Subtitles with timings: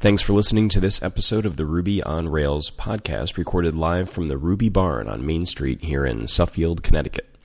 [0.00, 4.28] Thanks for listening to this episode of the Ruby on Rails podcast, recorded live from
[4.28, 7.36] the Ruby Barn on Main Street here in Suffield, Connecticut.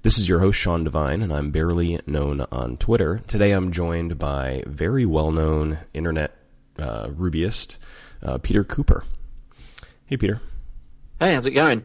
[0.00, 3.20] This is your host, Sean Devine, and I'm barely known on Twitter.
[3.26, 6.34] Today I'm joined by very well known internet
[6.78, 7.76] uh, Rubyist,
[8.22, 9.04] uh, Peter Cooper.
[10.06, 10.40] Hey, Peter.
[11.20, 11.84] Hey, how's it going?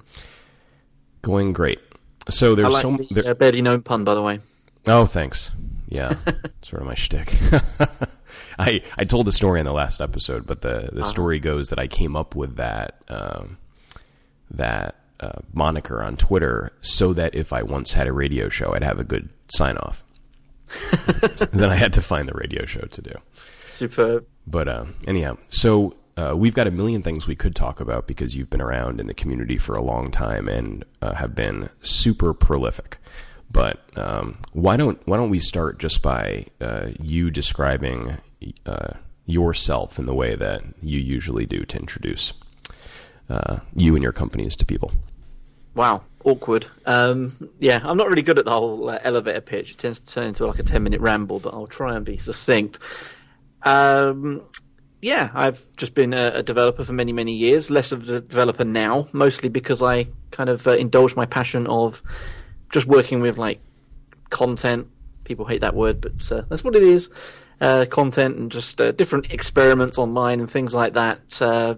[1.22, 1.82] Going great.
[2.30, 4.40] So there's like so the there, uh, barely known pun, by the way.
[4.88, 5.52] Oh, thanks.
[5.90, 6.16] Yeah,
[6.62, 7.36] sort of my shtick.
[8.60, 11.10] I I told the story in the last episode, but the the Uh-huh.
[11.10, 13.58] story goes that I came up with that um,
[14.52, 18.84] that uh, moniker on Twitter so that if I once had a radio show, I'd
[18.84, 20.04] have a good sign off.
[21.36, 23.12] So then I had to find the radio show to do.
[23.72, 24.26] Superb.
[24.46, 28.36] But uh, anyhow, so uh, we've got a million things we could talk about because
[28.36, 32.34] you've been around in the community for a long time and uh, have been super
[32.34, 32.98] prolific.
[33.54, 38.18] But um, why don't why don't we start just by uh, you describing
[38.66, 38.94] uh,
[39.26, 42.34] yourself in the way that you usually do to introduce
[43.30, 44.92] uh, you and your companies to people?
[45.76, 46.68] Wow, awkward.
[46.86, 49.72] Um, yeah, I'm not really good at the whole uh, elevator pitch.
[49.72, 52.18] It tends to turn into like a 10 minute ramble, but I'll try and be
[52.18, 52.80] succinct.
[53.64, 54.42] Um,
[55.02, 57.70] yeah, I've just been a, a developer for many, many years.
[57.72, 62.02] Less of a developer now, mostly because I kind of uh, indulge my passion of
[62.74, 63.62] just working with like
[64.30, 64.90] content.
[65.24, 67.10] People hate that word, but uh, that's what it is.
[67.62, 71.42] Uh, content and just uh, different experiments online and things like that.
[71.42, 71.76] Uh,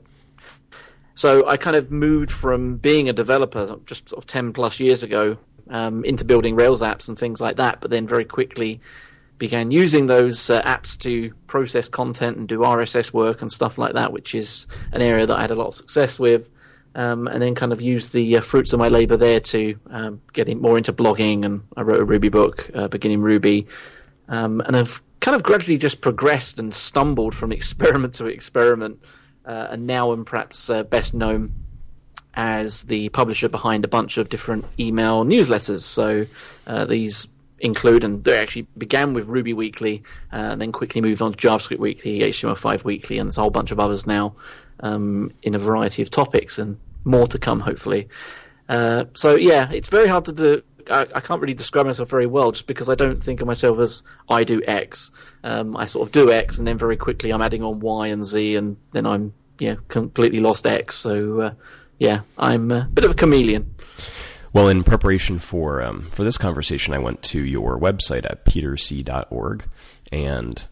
[1.14, 5.04] so I kind of moved from being a developer just sort of 10 plus years
[5.04, 5.38] ago
[5.70, 8.82] um, into building Rails apps and things like that, but then very quickly
[9.38, 13.94] began using those uh, apps to process content and do RSS work and stuff like
[13.94, 16.50] that, which is an area that I had a lot of success with.
[16.96, 20.22] Um, and then kind of used the uh, fruits of my labor there to um,
[20.32, 21.44] get in, more into blogging.
[21.44, 23.68] And I wrote a Ruby book, uh, Beginning Ruby.
[24.30, 29.02] Um, and I've kind of gradually just progressed and stumbled from experiment to experiment.
[29.46, 31.54] Uh, and now I'm perhaps uh, best known
[32.34, 35.82] as the publisher behind a bunch of different email newsletters.
[35.82, 36.28] So
[36.68, 37.28] uh, these
[37.60, 41.38] include, and they actually began with Ruby Weekly, uh, and then quickly moved on to
[41.38, 44.36] JavaScript Weekly, HTML5 Weekly, and there's a whole bunch of others now
[44.80, 48.08] um, in a variety of topics, and more to come, hopefully.
[48.68, 50.62] Uh, so yeah, it's very hard to do.
[50.90, 53.80] I, I can't really describe myself very well, just because I don't think of myself
[53.80, 55.12] as I do X.
[55.44, 58.24] Um, I sort of do X, and then very quickly I'm adding on Y and
[58.24, 60.96] Z, and then I'm yeah completely lost X.
[60.96, 61.54] So uh,
[62.00, 63.76] yeah, I'm a bit of a chameleon.
[64.54, 69.66] Well, in preparation for um, for this conversation, I went to your website at peterc.org,
[70.12, 70.68] and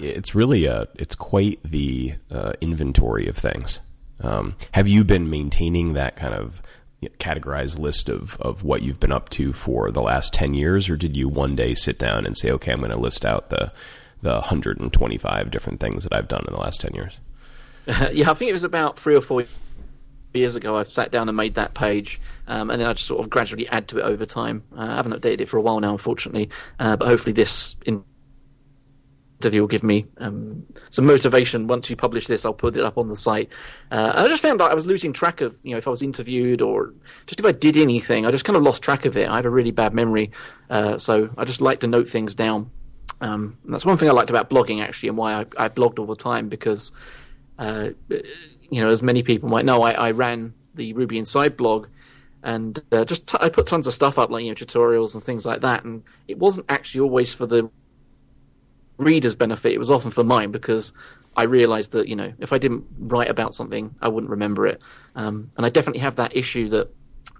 [0.00, 3.80] It's really a it's quite the uh, inventory of things.
[4.20, 6.62] Um, have you been maintaining that kind of
[7.18, 10.96] categorized list of, of what you've been up to for the last 10 years or
[10.96, 13.72] did you one day sit down and say okay i'm going to list out the
[14.22, 17.18] the 125 different things that i've done in the last 10 years
[18.12, 19.44] yeah, I think it was about three or four
[20.32, 20.76] years ago.
[20.76, 23.68] I sat down and made that page, um, and then I just sort of gradually
[23.68, 24.62] add to it over time.
[24.76, 28.04] Uh, I haven't updated it for a while now, unfortunately, uh, but hopefully this in-
[29.42, 31.66] interview will give me um, some motivation.
[31.66, 33.48] Once you publish this, I'll put it up on the site.
[33.90, 36.02] Uh, I just found out I was losing track of, you know, if I was
[36.02, 36.94] interviewed or
[37.26, 39.28] just if I did anything, I just kind of lost track of it.
[39.28, 40.30] I have a really bad memory,
[40.70, 42.70] uh, so I just like to note things down.
[43.20, 46.06] Um, that's one thing I liked about blogging actually, and why I, I blogged all
[46.06, 46.92] the time because
[47.58, 47.90] uh,
[48.70, 51.88] you know, as many people might know, I, I ran the Ruby Inside blog,
[52.42, 55.22] and uh, just t- I put tons of stuff up, like you know, tutorials and
[55.22, 55.84] things like that.
[55.84, 57.70] And it wasn't actually always for the
[58.98, 60.92] reader's benefit; it was often for mine because
[61.36, 64.80] I realised that you know, if I didn't write about something, I wouldn't remember it.
[65.14, 66.88] Um, and I definitely have that issue that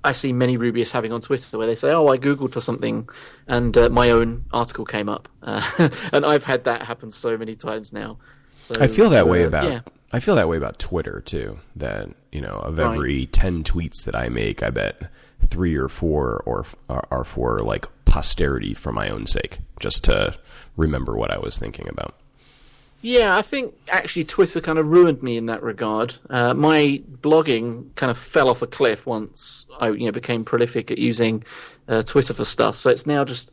[0.04, 3.08] I see many Rubyists having on Twitter, where they say, "Oh, I googled for something,
[3.46, 5.62] and uh, my own article came up," uh,
[6.12, 8.18] and I've had that happen so many times now.
[8.60, 9.80] So, I feel that way uh, about yeah.
[10.12, 11.58] I feel that way about Twitter too.
[11.76, 12.94] That you know, of Right.
[12.94, 15.10] every ten tweets that I make, I bet
[15.46, 20.36] three or four or are, are for like posterity for my own sake, just to
[20.76, 22.14] remember what I was thinking about.
[23.02, 26.16] Yeah, I think actually Twitter kind of ruined me in that regard.
[26.30, 30.90] Uh, my blogging kind of fell off a cliff once I you know became prolific
[30.92, 31.42] at using
[31.88, 32.76] uh, Twitter for stuff.
[32.76, 33.50] So it's now just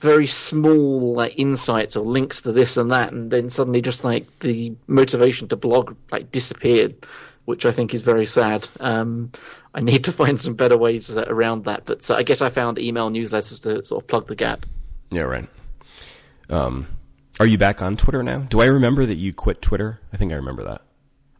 [0.00, 4.26] very small like insights or links to this and that, and then suddenly just like
[4.40, 6.96] the motivation to blog like disappeared,
[7.44, 8.68] which I think is very sad.
[8.80, 9.30] Um,
[9.74, 12.50] I need to find some better ways uh, around that, but so I guess I
[12.50, 14.66] found email newsletters to sort of plug the gap.
[15.10, 15.48] Yeah, right.
[16.50, 16.86] Um,
[17.40, 18.38] are you back on Twitter now?
[18.40, 20.00] Do I remember that you quit Twitter?
[20.12, 20.82] I think I remember that.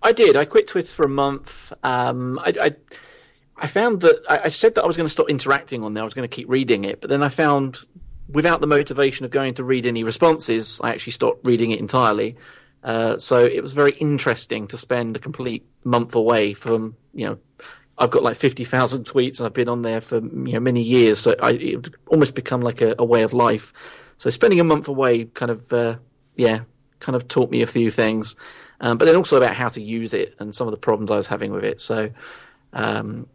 [0.03, 0.37] I did.
[0.37, 1.73] I quit Twitter for a month.
[1.83, 2.77] Um, I, I,
[3.57, 6.03] I found that I, I said that I was going to stop interacting on there.
[6.03, 7.81] I was going to keep reading it, but then I found,
[8.29, 12.37] without the motivation of going to read any responses, I actually stopped reading it entirely.
[12.85, 17.39] Uh, so it was very interesting to spend a complete month away from, you know,
[17.99, 21.19] I've got like 50,000 tweets and I've been on there for you know, many years.
[21.19, 23.73] So I, it almost become like a, a, way of life.
[24.19, 25.97] So spending a month away kind of, uh,
[26.37, 26.61] yeah,
[27.01, 28.37] kind of taught me a few things.
[28.81, 31.17] Um, but then also about how to use it and some of the problems I
[31.17, 31.81] was having with it.
[31.81, 32.11] So,
[32.73, 33.27] um,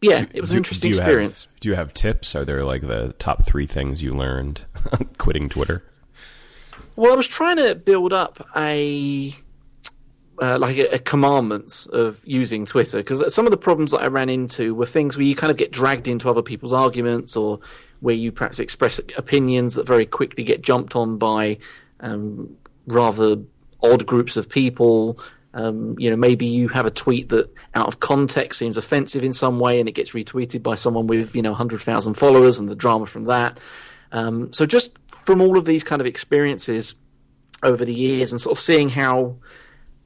[0.00, 1.44] yeah, do, it was an interesting do experience.
[1.44, 2.34] Have, do you have tips?
[2.34, 4.64] Are there like the top three things you learned
[5.18, 5.82] quitting Twitter?
[6.94, 9.34] Well, I was trying to build up a
[10.40, 14.08] uh, like a, a, commandments of using Twitter because some of the problems that I
[14.08, 17.60] ran into were things where you kind of get dragged into other people's arguments or
[18.06, 21.58] where you perhaps express opinions that very quickly get jumped on by
[21.98, 22.56] um,
[22.86, 23.36] rather
[23.82, 25.18] odd groups of people.
[25.54, 29.32] Um, you know, maybe you have a tweet that out of context seems offensive in
[29.32, 32.76] some way and it gets retweeted by someone with, you know, 100,000 followers and the
[32.76, 33.58] drama from that.
[34.12, 36.94] Um, so just from all of these kind of experiences
[37.64, 39.34] over the years and sort of seeing how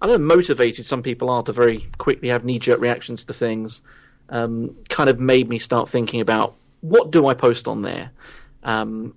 [0.00, 3.34] I don't know, motivated some people are to very quickly have knee jerk reactions to
[3.34, 3.82] things,
[4.30, 8.10] um, kind of made me start thinking about what do I post on there?
[8.62, 9.14] Um,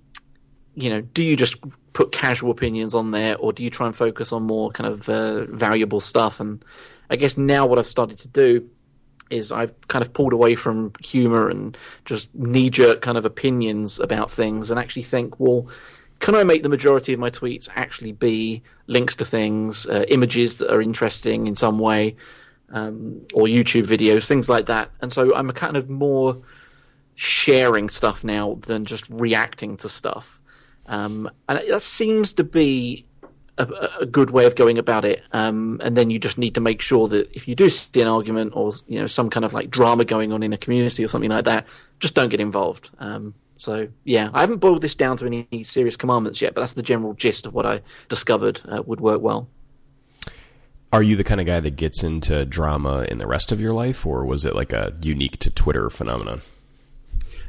[0.75, 1.55] you know, do you just
[1.93, 5.07] put casual opinions on there, or do you try and focus on more kind of
[5.07, 6.39] uh, valuable stuff?
[6.39, 6.63] And
[7.09, 8.69] I guess now what I've started to do
[9.29, 13.99] is I've kind of pulled away from humor and just knee jerk kind of opinions
[13.99, 15.67] about things, and actually think, well,
[16.19, 20.55] can I make the majority of my tweets actually be links to things, uh, images
[20.55, 22.15] that are interesting in some way,
[22.69, 24.89] um, or YouTube videos, things like that?
[25.01, 26.41] And so I'm a kind of more
[27.15, 30.41] sharing stuff now than just reacting to stuff.
[30.85, 33.05] Um, and that seems to be
[33.57, 33.67] a,
[34.01, 35.21] a, good way of going about it.
[35.31, 38.07] Um, and then you just need to make sure that if you do see an
[38.07, 41.07] argument or you know some kind of like drama going on in a community or
[41.07, 41.67] something like that,
[41.99, 42.89] just don't get involved.
[42.99, 46.73] Um, so yeah, I haven't boiled this down to any serious commandments yet, but that's
[46.73, 49.47] the general gist of what I discovered uh, would work well.
[50.91, 53.73] Are you the kind of guy that gets into drama in the rest of your
[53.73, 56.41] life, or was it like a unique to Twitter phenomenon?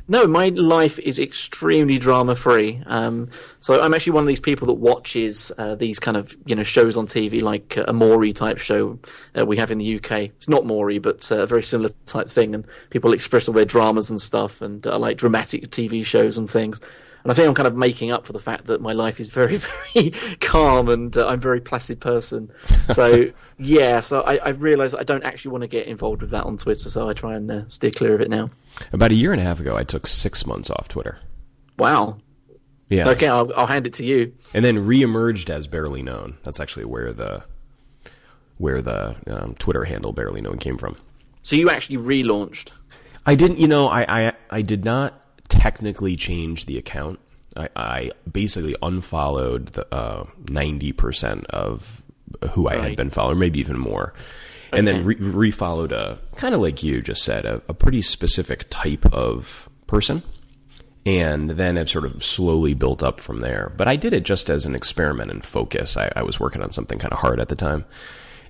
[0.07, 2.83] No, my life is extremely drama free.
[2.87, 3.31] Um,
[3.61, 6.63] so I'm actually one of these people that watches uh, these kind of you know
[6.63, 8.99] shows on TV, like uh, a Maury type show
[9.39, 10.13] uh, we have in the UK.
[10.13, 13.65] It's not Maury, but uh, a very similar type thing, and people express all their
[13.65, 16.81] dramas and stuff, and uh, like dramatic TV shows and things.
[17.25, 19.29] And I think I'm kind of making up for the fact that my life is
[19.29, 19.57] very,
[19.95, 20.11] very
[20.41, 22.53] calm and uh, I'm a very placid person.
[22.93, 26.59] So, yeah, so I, I I don't actually want to get involved with that on
[26.59, 28.51] Twitter, so I try and uh, steer clear of it now.
[28.93, 31.19] About a year and a half ago, I took six months off Twitter.
[31.79, 32.19] Wow.
[32.91, 33.09] Yeah.
[33.09, 34.35] Okay, I'll, I'll hand it to you.
[34.53, 36.37] And then re-emerged as barely known.
[36.43, 37.45] That's actually where the
[38.59, 40.97] where the um, Twitter handle barely known came from.
[41.43, 42.73] So you actually relaunched.
[43.25, 43.59] I didn't.
[43.59, 47.21] You know, I I, I did not technically change the account.
[47.57, 52.03] I, I basically unfollowed the uh, ninety uh, percent of
[52.51, 52.83] who I right.
[52.83, 54.13] had been following, maybe even more,
[54.69, 54.79] okay.
[54.79, 58.67] and then re- refollowed a kind of like you just said, a, a pretty specific
[58.71, 60.23] type of person
[61.07, 63.73] and then have sort of slowly built up from there.
[63.77, 65.97] But I did it just as an experiment and focus.
[65.97, 67.85] I, I was working on something kind of hard at the time,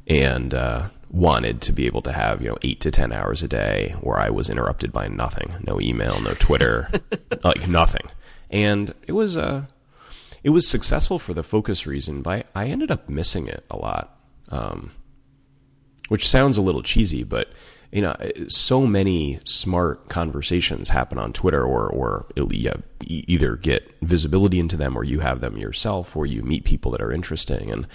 [0.07, 3.49] and uh, wanted to be able to have you know eight to ten hours a
[3.49, 6.91] day where I was interrupted by nothing, no email, no Twitter,
[7.45, 8.09] like nothing.
[8.51, 9.67] And it was uh,
[10.43, 14.19] it was successful for the focus reason, but I ended up missing it a lot,
[14.49, 14.91] um,
[16.09, 17.49] which sounds a little cheesy, but
[17.93, 18.17] you know,
[18.49, 24.99] so many smart conversations happen on Twitter, or or yeah, either get visibility into them,
[24.99, 27.87] or you have them yourself, or you meet people that are interesting, and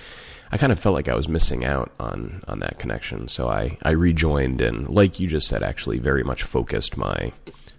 [0.52, 3.28] I kind of felt like I was missing out on on that connection.
[3.28, 7.32] So I I rejoined and, like you just said, actually very much focused my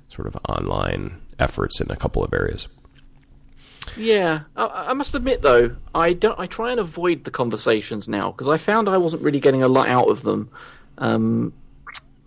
[0.09, 2.69] sort of online efforts in a couple of areas.
[3.97, 6.39] Yeah, I, I, must admit though, I don't.
[6.39, 9.69] I try and avoid the conversations now because I found I wasn't really getting a
[9.69, 10.50] lot out of them.
[10.99, 11.53] Um,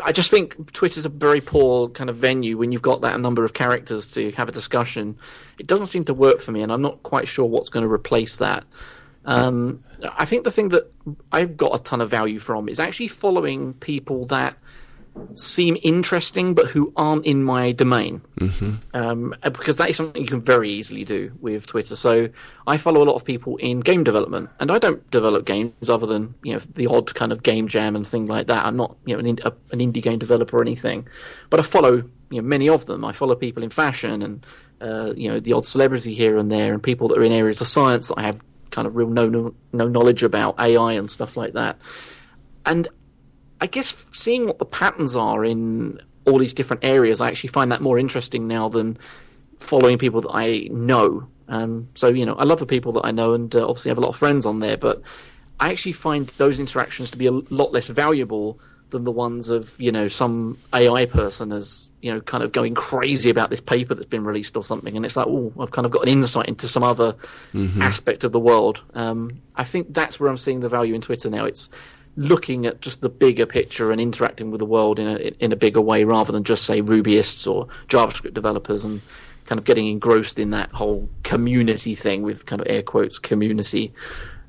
[0.03, 3.45] I just think Twitter's a very poor kind of venue when you've got that number
[3.45, 5.17] of characters to have a discussion.
[5.57, 7.91] It doesn't seem to work for me, and I'm not quite sure what's going to
[7.91, 8.65] replace that.
[9.25, 9.83] Um,
[10.17, 10.91] I think the thing that
[11.31, 14.57] I've got a ton of value from is actually following people that
[15.35, 18.21] seem interesting but who aren't in my domain.
[18.39, 18.71] Mm-hmm.
[18.93, 21.95] Um, because that is something you can very easily do with Twitter.
[21.95, 22.29] So
[22.67, 26.07] I follow a lot of people in game development, and I don't develop games other
[26.07, 28.65] than you know the odd kind of game jam and thing like that.
[28.65, 31.07] I'm not you know an, a, an indie game developer or anything,
[31.49, 33.05] but I follow you know many of them.
[33.05, 34.45] I follow people in fashion and
[34.81, 37.61] uh, you know the odd celebrity here and there, and people that are in areas
[37.61, 38.41] of science that I have
[38.73, 41.79] kind of real no, no, no knowledge about AI and stuff like that.
[42.65, 42.89] And
[43.61, 47.71] I guess seeing what the patterns are in all these different areas, I actually find
[47.71, 48.97] that more interesting now than
[49.59, 51.27] following people that I know.
[51.47, 53.97] Um, so you know, I love the people that I know, and uh, obviously have
[53.97, 54.77] a lot of friends on there.
[54.77, 55.01] But
[55.59, 58.59] I actually find those interactions to be a lot less valuable
[58.93, 62.73] than the ones of you know some AI person as you know kind of going
[62.73, 65.85] crazy about this paper that's been released or something, and it's like, oh, I've kind
[65.85, 67.15] of got an insight into some other
[67.53, 67.81] mm-hmm.
[67.81, 68.81] aspect of the world.
[68.93, 71.43] Um, I think that's where I'm seeing the value in Twitter now.
[71.45, 71.69] It's
[72.15, 75.55] looking at just the bigger picture and interacting with the world in a in a
[75.55, 79.01] bigger way rather than just say Rubyists or JavaScript developers and
[79.45, 83.93] kind of getting engrossed in that whole community thing with kind of air quotes community.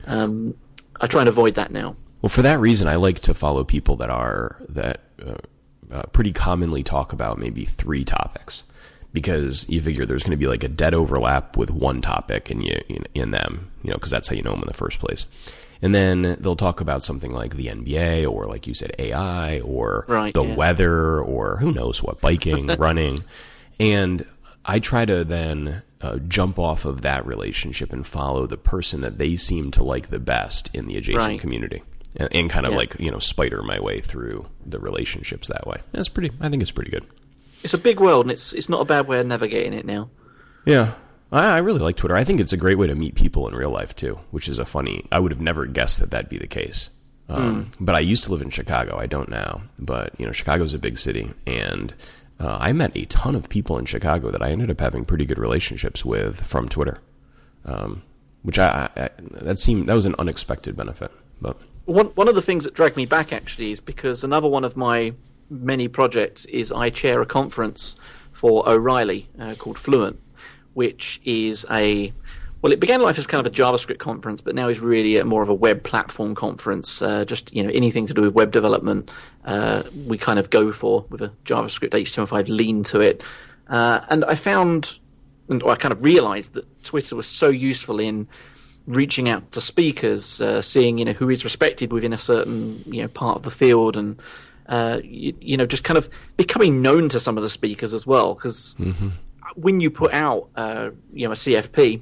[0.07, 0.55] Um,
[1.01, 1.97] I try and avoid that now.
[2.25, 5.35] Well, for that reason, I like to follow people that are that uh,
[5.93, 8.65] uh, pretty commonly talk about maybe three topics
[9.13, 12.63] because you figure there's going to be like a dead overlap with one topic in
[12.63, 15.01] you in, in them, you know, because that's how you know them in the first
[15.01, 15.27] place.
[15.83, 20.07] And then they'll talk about something like the NBA or, like you said, AI or
[20.09, 20.55] right, the yeah.
[20.55, 23.23] weather or who knows what, biking, running.
[23.79, 24.27] And
[24.65, 29.19] I try to then uh, jump off of that relationship and follow the person that
[29.19, 31.39] they seem to like the best in the adjacent right.
[31.39, 31.83] community
[32.17, 32.79] and, and kind of yeah.
[32.79, 35.81] like you know spider my way through the relationships that way.
[35.93, 36.35] That's pretty.
[36.41, 37.07] I think it's pretty good.
[37.63, 40.11] It's a big world, and it's it's not a bad way of navigating it now.
[40.67, 40.95] Yeah,
[41.33, 42.17] I, I really like Twitter.
[42.17, 44.59] I think it's a great way to meet people in real life too, which is
[44.59, 45.07] a funny.
[45.11, 46.91] I would have never guessed that that'd be the case.
[47.29, 47.75] Um, mm.
[47.81, 48.99] But I used to live in Chicago.
[48.99, 51.95] I don't now, but you know, Chicago's a big city, and
[52.39, 55.25] uh, I met a ton of people in Chicago that I ended up having pretty
[55.25, 57.01] good relationships with from Twitter.
[57.65, 58.03] Um,
[58.43, 59.09] which I, I,
[59.43, 62.97] that seemed that was an unexpected benefit, but one one of the things that dragged
[62.97, 65.13] me back actually is because another one of my
[65.51, 67.97] many projects is I chair a conference
[68.33, 70.19] for O'Reilly uh, called Fluent,
[70.75, 72.13] which is a
[72.65, 75.25] well, it began life as kind of a JavaScript conference, but now is really a,
[75.27, 77.03] more of a web platform conference.
[77.03, 79.13] Uh, just you know, anything to do with web development,
[79.45, 83.23] uh, we kind of go for with a JavaScript HTML5 lean to it.
[83.69, 84.99] Uh, and I found,
[85.51, 88.29] and I kind of realized that Twitter was so useful in
[88.87, 93.03] reaching out to speakers, uh, seeing you know who is respected within a certain you
[93.03, 94.21] know part of the field, and
[94.69, 98.07] uh, you, you, know just kind of becoming known to some of the speakers as
[98.07, 98.35] well.
[98.35, 99.09] Because mm-hmm.
[99.57, 102.01] when you put out uh, you know a CFP,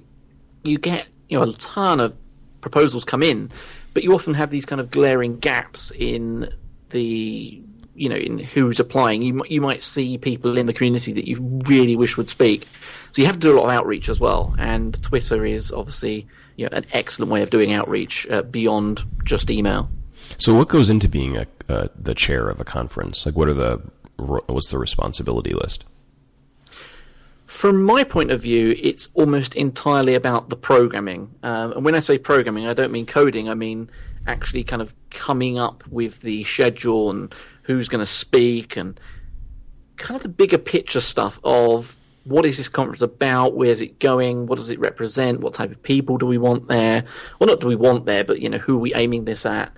[0.64, 2.16] you get you know a ton of
[2.60, 3.50] proposals come in,
[3.94, 6.52] but you often have these kind of glaring gaps in
[6.90, 7.62] the
[7.94, 9.22] you know in who's applying.
[9.22, 12.66] You you might see people in the community that you really wish would speak,
[13.12, 14.54] so you have to do a lot of outreach as well.
[14.58, 19.50] And Twitter is obviously you know, an excellent way of doing outreach uh, beyond just
[19.50, 19.88] email.
[20.38, 23.26] So, what goes into being a, uh, the chair of a conference?
[23.26, 23.80] Like, what are the
[24.16, 25.84] what's the responsibility list?
[27.46, 31.34] From my point of view, it's almost entirely about the programming.
[31.42, 33.48] Um, and when I say programming, I don't mean coding.
[33.48, 33.90] I mean
[34.26, 38.98] actually kind of coming up with the schedule and who's going to speak and
[39.96, 43.54] kind of the bigger picture stuff of what is this conference about?
[43.54, 44.46] Where's it going?
[44.46, 45.40] What does it represent?
[45.40, 47.04] What type of people do we want there?
[47.38, 49.72] Well, not do we want there, but you know, who are we aiming this at?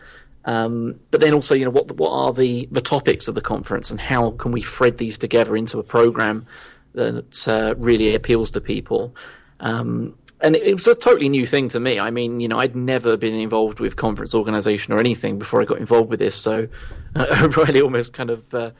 [0.44, 3.90] Um, but then also, you know, what what are the the topics of the conference,
[3.90, 6.46] and how can we thread these together into a program
[6.92, 9.14] that uh, really appeals to people?
[9.60, 11.98] Um, and it, was a totally new thing to me.
[11.98, 15.64] I mean, you know, I'd never been involved with conference organization or anything before I
[15.64, 16.68] got involved with this, so
[17.14, 18.52] uh, really almost kind of.
[18.52, 18.70] Uh,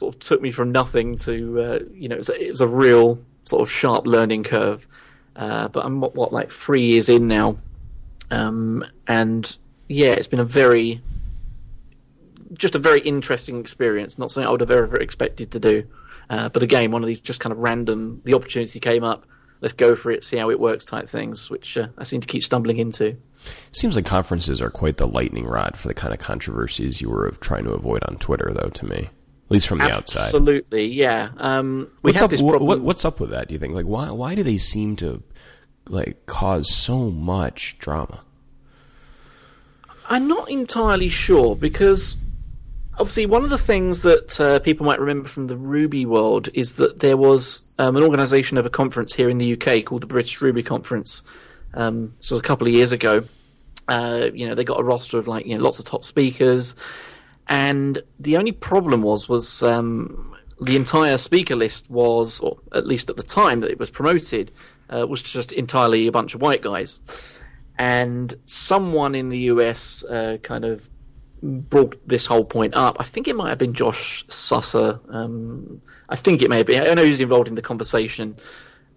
[0.00, 2.60] sort of took me from nothing to uh, you know it was, a, it was,
[2.62, 4.88] a, real sort of sharp learning curve.
[5.36, 7.58] Uh, but I'm what, what, like three years in now,
[8.30, 9.56] um, and
[9.88, 11.02] yeah, it's been a very
[12.54, 14.18] just a very interesting experience.
[14.18, 15.86] Not something I would have ever expected to do.
[16.28, 18.22] Uh, but again, one of these just kind of random.
[18.24, 19.26] The opportunity came up.
[19.60, 20.24] Let's go for it.
[20.24, 20.84] See how it works.
[20.84, 23.18] Type things, which uh, I seem to keep stumbling into.
[23.72, 27.30] Seems like conferences are quite the lightning rod for the kind of controversies you were
[27.40, 28.70] trying to avoid on Twitter, though.
[28.70, 29.10] To me,
[29.50, 30.22] at least from the Absolutely, outside.
[30.22, 31.30] Absolutely, yeah.
[31.38, 32.66] Um, we what's up, this problem.
[32.66, 33.48] What, what's up with that?
[33.48, 33.74] Do you think?
[33.74, 35.24] Like, why why do they seem to
[35.88, 38.20] like cause so much drama?
[40.08, 42.16] I'm not entirely sure because
[42.96, 46.74] obviously one of the things that uh, people might remember from the Ruby world is
[46.74, 50.06] that there was um, an organisation of a conference here in the UK called the
[50.06, 51.24] British Ruby Conference.
[51.74, 53.24] Um, so a couple of years ago.
[53.88, 56.76] Uh, you know, they got a roster of like you know lots of top speakers
[57.50, 63.10] and the only problem was was um, the entire speaker list was, or at least
[63.10, 64.52] at the time that it was promoted,
[64.88, 67.00] uh, was just entirely a bunch of white guys.
[67.76, 70.88] And someone in the US uh, kind of
[71.42, 72.98] brought this whole point up.
[73.00, 75.00] I think it might have been Josh Susser.
[75.12, 76.80] Um, I think it may have been.
[76.80, 78.36] I don't know he's involved in the conversation.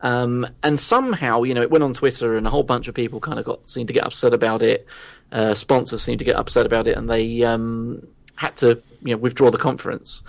[0.02, 3.20] Um, and somehow, you know, it went on Twitter, and a whole bunch of people
[3.20, 4.86] kind of got seemed to get upset about it.
[5.32, 8.06] Uh, sponsors seemed to get upset about it, and they um,
[8.36, 10.24] had to you know withdraw the conference.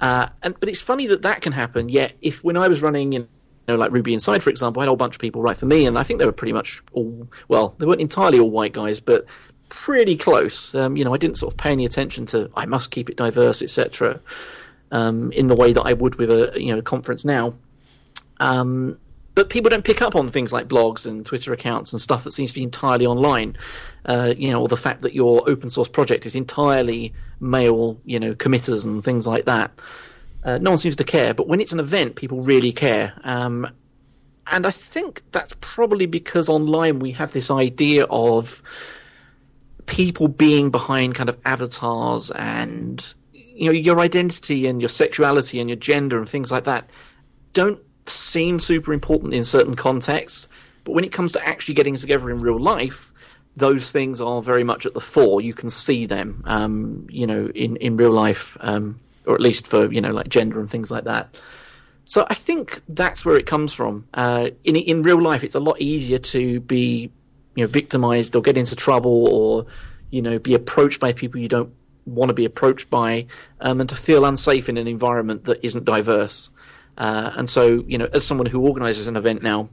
[0.00, 1.88] Uh, and but it's funny that that can happen.
[1.88, 4.84] Yet if when I was running in you know, like Ruby Inside, for example, I
[4.84, 6.52] had a whole bunch of people write for me, and I think they were pretty
[6.52, 9.26] much all well, they weren't entirely all white guys, but
[9.68, 10.74] pretty close.
[10.74, 13.16] Um, you know, I didn't sort of pay any attention to I must keep it
[13.16, 14.20] diverse, etc.
[14.92, 17.54] Um, in the way that I would with a you know conference now.
[18.38, 19.00] Um,
[19.36, 22.32] but people don't pick up on things like blogs and Twitter accounts and stuff that
[22.32, 23.56] seems to be entirely online.
[24.06, 28.18] Uh, you know, or the fact that your open source project is entirely male, you
[28.18, 29.70] know, committers and things like that.
[30.42, 33.12] Uh, no one seems to care, but when it's an event, people really care.
[33.24, 33.68] Um,
[34.46, 38.62] and I think that's probably because online we have this idea of
[39.84, 45.68] people being behind kind of avatars and you know your identity and your sexuality and
[45.68, 46.90] your gender and things like that
[47.52, 50.48] don't seem super important in certain contexts,
[50.84, 53.12] but when it comes to actually getting together in real life,
[53.56, 55.40] those things are very much at the fore.
[55.40, 59.66] You can see them, um, you know, in in real life, um, or at least
[59.66, 61.34] for you know like gender and things like that.
[62.04, 64.06] So I think that's where it comes from.
[64.14, 67.10] Uh, in in real life, it's a lot easier to be
[67.54, 69.66] you know victimized or get into trouble or
[70.10, 71.72] you know be approached by people you don't
[72.04, 73.26] want to be approached by,
[73.60, 76.50] um, and to feel unsafe in an environment that isn't diverse.
[76.96, 79.68] Uh, and so, you know, as someone who organises an event now,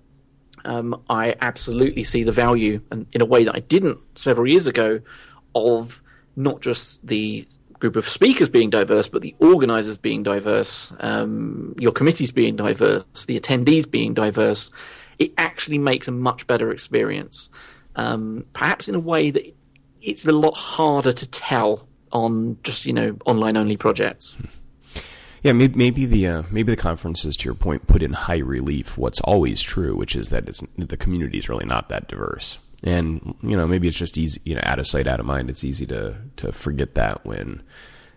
[0.66, 4.68] um, I absolutely see the value, and in a way that I didn't several years
[4.68, 5.02] ago,
[5.56, 6.02] of
[6.36, 7.48] not just the
[7.80, 13.04] group of speakers being diverse, but the organisers being diverse, um, your committees being diverse,
[13.26, 14.72] the attendees being diverse.
[15.20, 17.50] It actually makes a much better experience.
[17.96, 19.56] Um, perhaps in a way that
[20.02, 24.38] it's a lot harder to tell on just you know online only projects.
[25.44, 28.98] Yeah, maybe, maybe the uh, maybe the conferences, to your point, put in high relief
[28.98, 30.46] what's always true, which is that
[30.78, 32.60] the community is really not that diverse.
[32.82, 35.50] And you know, maybe it's just easy, you know, out of sight, out of mind.
[35.50, 37.62] It's easy to to forget that when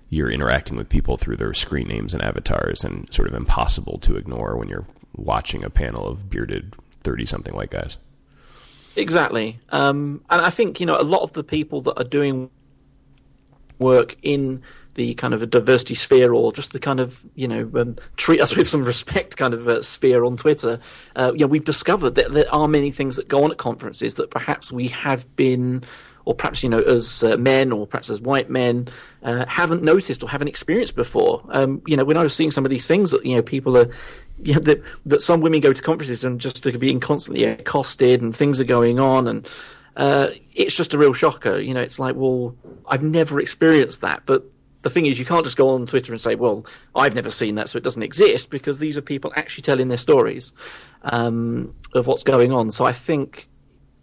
[0.09, 4.17] you're interacting with people through their screen names and avatars, and sort of impossible to
[4.17, 7.99] ignore when you're watching a panel of bearded thirty-something white guys.
[8.95, 12.51] Exactly, um, and I think you know a lot of the people that are doing
[13.81, 14.63] work in
[14.97, 18.41] the kind of a diversity sphere or just the kind of you know um, treat
[18.41, 20.81] us with some respect kind of uh, sphere on Twitter,
[21.15, 24.17] uh, you know, we've discovered that there are many things that go on at conferences
[24.17, 25.85] that perhaps we have been,
[26.25, 28.89] or perhaps you know, as uh, men or perhaps as white men,
[29.23, 31.43] uh, haven't noticed or haven't experienced before.
[31.51, 33.77] Um, you know, when I was seeing some of these things that you know people
[33.77, 33.89] are.
[34.39, 38.21] You know, that that some women go to conferences and just are being constantly accosted
[38.21, 39.51] and things are going on and
[39.97, 41.59] uh, it's just a real shocker.
[41.59, 42.55] You know, it's like, well,
[42.87, 44.45] I've never experienced that, but
[44.87, 47.57] the thing is, you can't just go on Twitter and say, "Well, I've never seen
[47.57, 50.53] that, so it doesn't exist," because these are people actually telling their stories
[51.03, 52.71] um, of what's going on.
[52.71, 53.49] So I think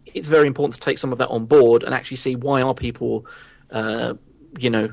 [0.05, 2.73] it's very important to take some of that on board and actually see why are
[2.73, 3.25] people,
[3.71, 4.15] uh,
[4.59, 4.91] you know,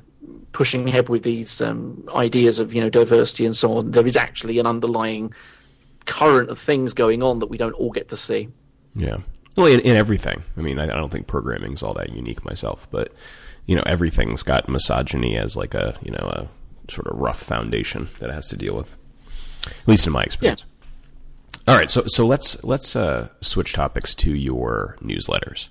[0.53, 3.91] pushing ahead with these um, ideas of you know diversity and so on.
[3.91, 5.35] There is actually an underlying
[6.07, 8.49] current of things going on that we don't all get to see.
[8.95, 9.19] Yeah.
[9.57, 10.45] Well, in, in everything.
[10.57, 13.13] I mean, I, I don't think programming is all that unique myself, but
[13.71, 18.09] you know everything's got misogyny as like a you know a sort of rough foundation
[18.19, 18.97] that it has to deal with.
[19.65, 20.65] At least in my experience.
[20.67, 21.73] Yeah.
[21.73, 25.69] All right, so so let's let's uh, switch topics to your newsletters.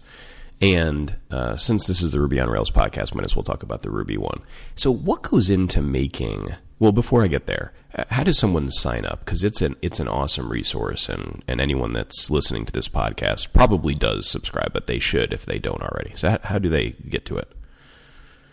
[0.62, 3.82] And uh, since this is the Ruby on Rails podcast, might as well talk about
[3.82, 4.44] the Ruby one.
[4.76, 6.56] So, what goes into making?
[6.80, 7.74] Well, before I get there,
[8.10, 9.26] how does someone sign up?
[9.26, 13.52] Because it's an it's an awesome resource, and and anyone that's listening to this podcast
[13.52, 16.14] probably does subscribe, but they should if they don't already.
[16.16, 17.52] So, how, how do they get to it?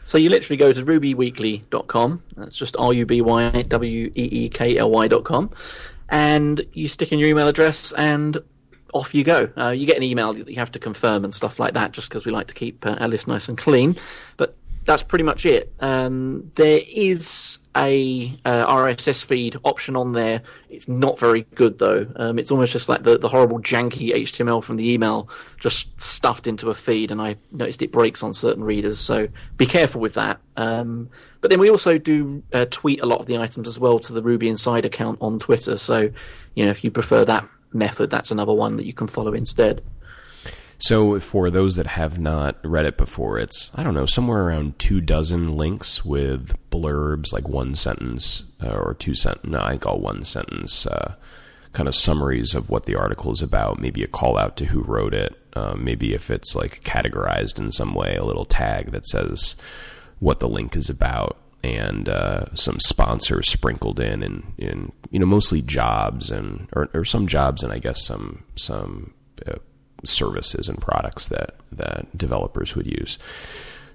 [0.06, 2.22] So you literally go to rubyweekly.com.
[2.36, 5.50] That's just R U B Y W E E K L Y.com.
[6.08, 8.38] And you stick in your email address and
[8.94, 9.50] off you go.
[9.56, 12.08] Uh, you get an email that you have to confirm and stuff like that just
[12.08, 13.96] because we like to keep uh, our list nice and clean.
[14.36, 15.72] But that's pretty much it.
[15.80, 20.42] Um, there is a uh, RSS feed option on there.
[20.70, 22.06] It's not very good though.
[22.16, 26.46] Um, it's almost just like the, the horrible janky HTML from the email just stuffed
[26.46, 28.98] into a feed, and I noticed it breaks on certain readers.
[28.98, 30.40] So be careful with that.
[30.56, 33.98] Um, but then we also do uh, tweet a lot of the items as well
[33.98, 35.76] to the Ruby Inside account on Twitter.
[35.76, 36.10] So
[36.54, 39.82] you know if you prefer that method, that's another one that you can follow instead.
[40.78, 44.78] So, for those that have not read it before, it's, I don't know, somewhere around
[44.78, 50.00] two dozen links with blurbs, like one sentence uh, or two sentence, no, I call
[50.00, 51.14] one sentence, uh,
[51.72, 54.82] kind of summaries of what the article is about, maybe a call out to who
[54.82, 59.06] wrote it, uh, maybe if it's like categorized in some way, a little tag that
[59.06, 59.56] says
[60.18, 61.38] what the link is about.
[61.64, 67.26] And uh, some sponsors sprinkled in, and you know mostly jobs and or, or some
[67.26, 69.56] jobs, and I guess some some uh,
[70.04, 73.18] services and products that that developers would use.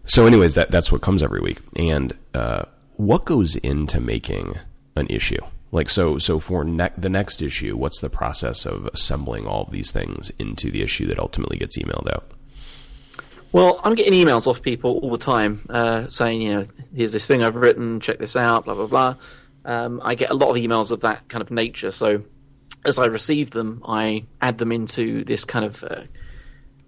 [0.06, 1.60] So, anyways, that that's what comes every week.
[1.76, 2.64] And uh,
[2.98, 4.58] what goes into making
[4.96, 5.42] an issue?
[5.72, 9.72] Like so, so for ne- the next issue, what's the process of assembling all of
[9.72, 12.30] these things into the issue that ultimately gets emailed out?
[13.54, 17.26] Well, I'm getting emails off people all the time uh, saying, you know, here's this
[17.26, 19.16] thing I've written, check this out, blah blah blah.
[19.64, 21.92] Um, I get a lot of emails of that kind of nature.
[21.92, 22.24] So
[22.86, 25.84] as I receive them, I add them into this kind of.
[25.84, 26.04] Uh,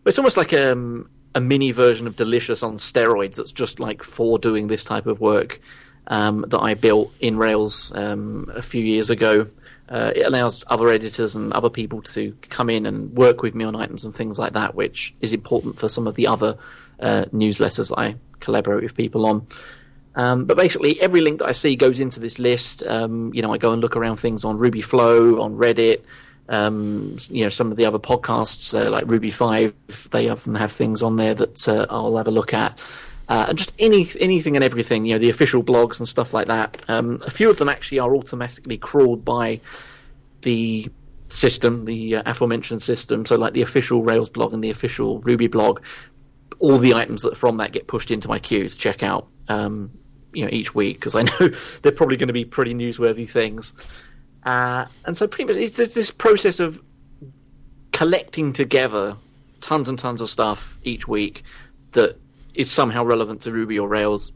[0.06, 3.36] it's almost like um, a mini version of Delicious on steroids.
[3.36, 5.62] That's just like for doing this type of work
[6.08, 9.48] um, that I built in Rails um, a few years ago.
[9.90, 13.66] Uh, it allows other editors and other people to come in and work with me
[13.66, 16.58] on items and things like that, which is important for some of the other
[17.00, 19.46] uh, newsletters I collaborate with people on.
[20.16, 22.84] Um, but basically, every link that I see goes into this list.
[22.84, 26.02] Um, you know, I go and look around things on Ruby Flow, on Reddit.
[26.50, 29.74] Um, you know, some of the other podcasts uh, like Ruby Five,
[30.12, 32.82] they often have things on there that uh, I'll have a look at.
[33.30, 36.48] Uh, and just any anything and everything, you know, the official blogs and stuff like
[36.48, 36.82] that.
[36.90, 39.62] Um, a few of them actually are automatically crawled by
[40.42, 40.90] the
[41.30, 43.26] system, the uh, aforementioned system.
[43.26, 45.82] So, like the official Rails blog and the official Ruby blog,
[46.60, 49.92] all the items that from that get pushed into my queue to check out um,
[50.34, 51.50] you know each week because I know
[51.82, 53.74] they're probably going to be pretty newsworthy things.
[54.44, 56.82] Uh, and so pretty much there's this process of
[57.92, 59.18] collecting together
[59.62, 61.44] tons and tons of stuff each week
[61.92, 62.20] that
[62.54, 64.32] is somehow relevant to Ruby or Rails.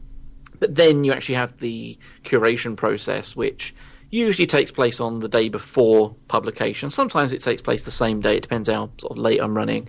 [0.58, 3.74] But then you actually have the curation process, which
[4.10, 6.90] usually takes place on the day before publication.
[6.90, 8.36] Sometimes it takes place the same day.
[8.36, 9.88] It depends how sort of late I'm running.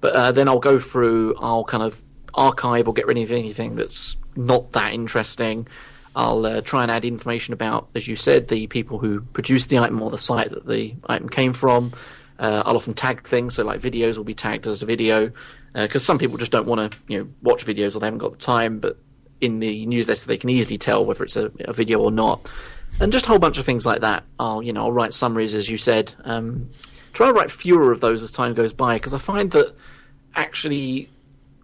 [0.00, 1.34] But uh, then I'll go through.
[1.38, 2.02] I'll kind of
[2.36, 5.66] archive or get rid of anything that's not that interesting.
[6.14, 9.78] I'll uh, try and add information about, as you said, the people who produced the
[9.78, 11.92] item or the site that the item came from.
[12.38, 15.32] Uh, I'll often tag things, so like videos will be tagged as a video,
[15.74, 18.18] because uh, some people just don't want to, you know, watch videos or they haven't
[18.18, 18.78] got the time.
[18.78, 18.98] But
[19.40, 22.48] in the newsletter, they can easily tell whether it's a, a video or not,
[23.00, 24.24] and just a whole bunch of things like that.
[24.38, 26.14] I'll, you know, I'll write summaries, as you said.
[26.24, 26.70] Um,
[27.12, 29.74] try to write fewer of those as time goes by, because I find that
[30.34, 31.10] actually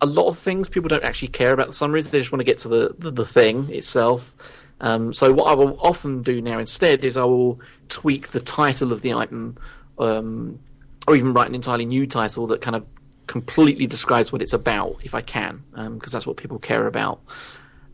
[0.03, 2.11] a lot of things people don't actually care about the summaries.
[2.11, 4.35] They just want to get to the the, the thing itself.
[4.81, 8.93] Um, so what I will often do now instead is I will tweak the title
[8.93, 9.57] of the item,
[9.99, 10.59] um,
[11.07, 12.85] or even write an entirely new title that kind of
[13.29, 17.21] completely describes what it's about, if I can, because um, that's what people care about.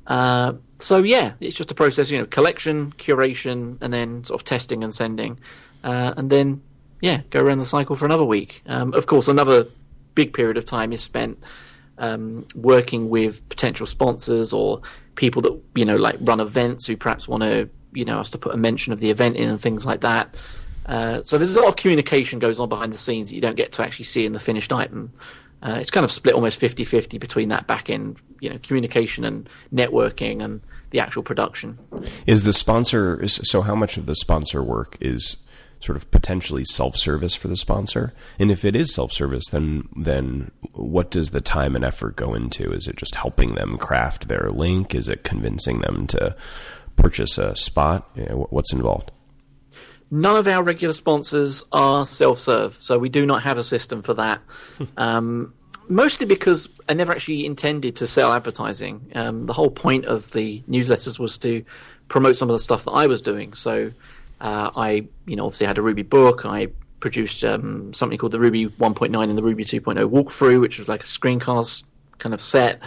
[0.06, 4.44] Uh, so yeah, it's just a process, you know, collection, curation, and then sort of
[4.44, 5.38] testing and sending,
[5.84, 6.62] uh, and then
[7.02, 8.62] yeah, go around the cycle for another week.
[8.66, 9.66] Um, of course, another
[10.14, 11.38] big period of time is spent
[11.98, 14.80] um, working with potential sponsors or
[15.14, 18.38] people that you know like run events who perhaps want to you know us to
[18.38, 20.36] put a mention of the event in and things like that.
[20.86, 23.56] Uh, so there's a lot of communication goes on behind the scenes that you don't
[23.56, 25.12] get to actually see in the finished item.
[25.62, 29.50] Uh, it's kind of split almost 50-50 between that back end, you know, communication and
[29.74, 31.78] networking and the actual production.
[32.26, 33.62] Is the sponsor so?
[33.62, 35.36] How much of the sponsor work is
[35.80, 38.12] sort of potentially self-service for the sponsor?
[38.38, 42.72] And if it is self-service, then then what does the time and effort go into?
[42.72, 44.94] Is it just helping them craft their link?
[44.94, 46.36] Is it convincing them to
[46.96, 48.08] purchase a spot?
[48.50, 49.10] What's involved?
[50.10, 54.14] None of our regular sponsors are self-serve, so we do not have a system for
[54.14, 54.40] that.
[54.96, 55.52] um,
[55.88, 59.10] mostly because I never actually intended to sell advertising.
[59.14, 61.64] Um, the whole point of the newsletters was to
[62.08, 63.52] promote some of the stuff that I was doing.
[63.54, 63.92] So
[64.40, 66.46] uh, I, you know, obviously had a Ruby book.
[66.46, 66.68] I
[67.00, 71.02] produced um, something called the Ruby 1.9 and the Ruby 2.0 walkthrough, which was like
[71.02, 71.84] a screencast
[72.18, 72.80] kind of set.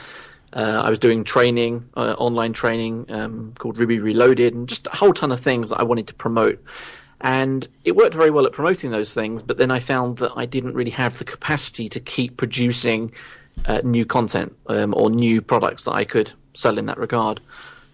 [0.54, 4.96] Uh, I was doing training, uh, online training um, called Ruby Reloaded, and just a
[4.98, 6.62] whole ton of things that I wanted to promote.
[7.22, 10.46] And it worked very well at promoting those things, but then I found that I
[10.46, 13.14] didn't really have the capacity to keep producing
[13.66, 17.40] uh, new content um, or new products that I could sell in that regard.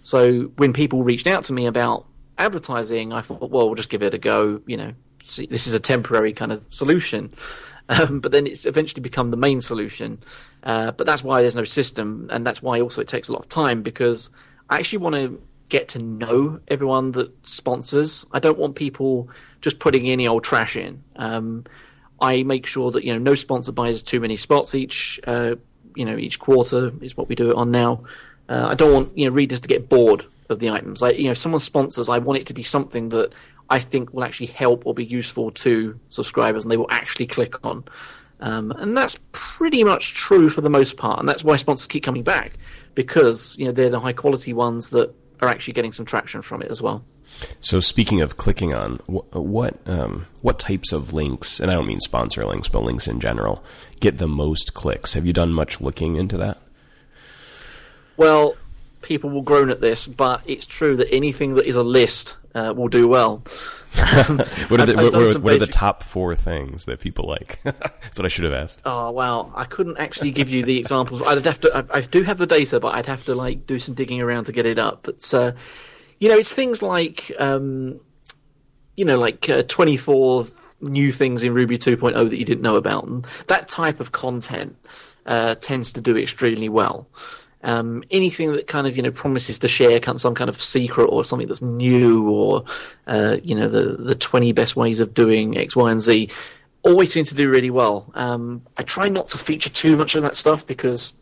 [0.01, 2.05] So when people reached out to me about
[2.37, 4.61] advertising, I thought, well, we'll just give it a go.
[4.65, 7.31] You know, see, this is a temporary kind of solution.
[7.89, 10.21] Um, but then it's eventually become the main solution.
[10.61, 13.43] Uh, but that's why there's no system, and that's why also it takes a lot
[13.43, 14.29] of time because
[14.69, 18.25] I actually want to get to know everyone that sponsors.
[18.33, 19.29] I don't want people
[19.61, 21.01] just putting any old trash in.
[21.15, 21.65] Um,
[22.19, 25.19] I make sure that you know no sponsor buys too many spots each.
[25.25, 25.55] Uh,
[25.95, 28.03] you know, each quarter is what we do it on now.
[28.49, 31.01] Uh, I don't want you know readers to get bored of the items.
[31.01, 33.31] Like, you know, if someone sponsors, I want it to be something that
[33.69, 37.65] I think will actually help or be useful to subscribers and they will actually click
[37.65, 37.83] on.
[38.39, 41.19] Um, and that's pretty much true for the most part.
[41.19, 42.53] And that's why sponsors keep coming back
[42.95, 46.61] because, you know, they're the high quality ones that are actually getting some traction from
[46.61, 47.03] it as well.
[47.61, 51.99] So speaking of clicking on, what um, what types of links, and I don't mean
[51.99, 53.63] sponsor links, but links in general,
[53.99, 55.13] get the most clicks?
[55.13, 56.57] Have you done much looking into that?
[58.15, 58.55] Well,
[59.07, 62.73] people will groan at this, but it's true that anything that is a list uh,
[62.75, 63.37] will do well.
[64.67, 67.59] what are, the, what, what, what are the top four things that people like?
[67.63, 68.81] That's what I should have asked.
[68.85, 71.21] Oh wow, I couldn't actually give you the examples.
[71.21, 71.77] I'd have to.
[71.77, 74.45] I, I, do have the data, but I'd have to like do some digging around
[74.45, 75.03] to get it up.
[75.03, 75.53] But uh,
[76.19, 78.01] you know, it's things like um,
[78.97, 80.45] you know, like uh, twenty four
[80.79, 84.75] new things in Ruby 2.0 that you didn't know about, and that type of content
[85.25, 87.07] uh, tends to do extremely well.
[87.63, 91.25] Um, anything that kind of you know promises to share some kind of secret or
[91.25, 92.63] something that's new or
[93.07, 96.29] uh, you know the the 20 best ways of doing X, Y, and Z
[96.83, 98.11] always seem to do really well.
[98.13, 101.13] Um, I try not to feature too much of that stuff because,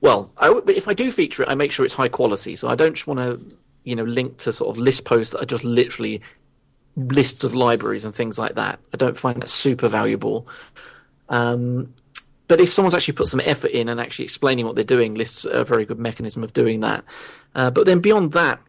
[0.00, 2.56] well, I, if I do feature it, I make sure it's high quality.
[2.56, 3.40] So I don't just want to
[3.84, 6.20] you know link to sort of list posts that are just literally
[6.96, 8.78] lists of libraries and things like that.
[8.92, 10.46] I don't find that super valuable.
[11.28, 11.94] Um,
[12.48, 15.44] but if someone's actually put some effort in and actually explaining what they're doing, lists
[15.44, 17.04] a very good mechanism of doing that.
[17.54, 18.60] Uh, but then beyond that,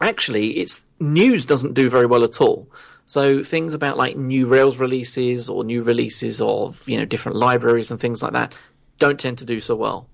[0.00, 2.68] actually, it's news doesn't do very well at all.
[3.06, 7.90] So things about like new Rails releases or new releases of you know different libraries
[7.90, 8.56] and things like that
[8.98, 10.08] don't tend to do so well.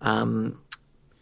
[0.00, 0.60] Um,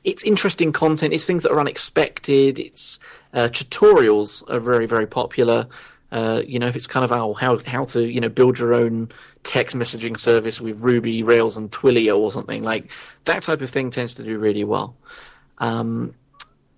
[0.04, 1.14] it's interesting content.
[1.14, 2.58] It's things that are unexpected.
[2.58, 2.98] It's
[3.32, 5.68] uh, tutorials are very very popular.
[6.12, 8.74] Uh, you know, if it's kind of how, how how to you know build your
[8.74, 9.10] own
[9.42, 12.90] text messaging service with Ruby, Rails, and Twilio or something like
[13.24, 14.96] that type of thing tends to do really well.
[15.58, 16.14] Um,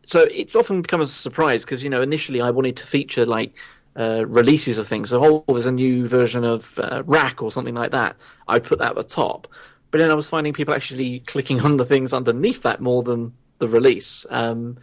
[0.05, 3.55] so it's often become a surprise because you know initially I wanted to feature like
[3.97, 5.11] uh, releases of things.
[5.11, 8.17] So oh, there's a new version of uh, Rack or something like that.
[8.47, 9.47] I'd put that at the top,
[9.91, 13.35] but then I was finding people actually clicking on the things underneath that more than
[13.59, 14.25] the release.
[14.31, 14.79] Um,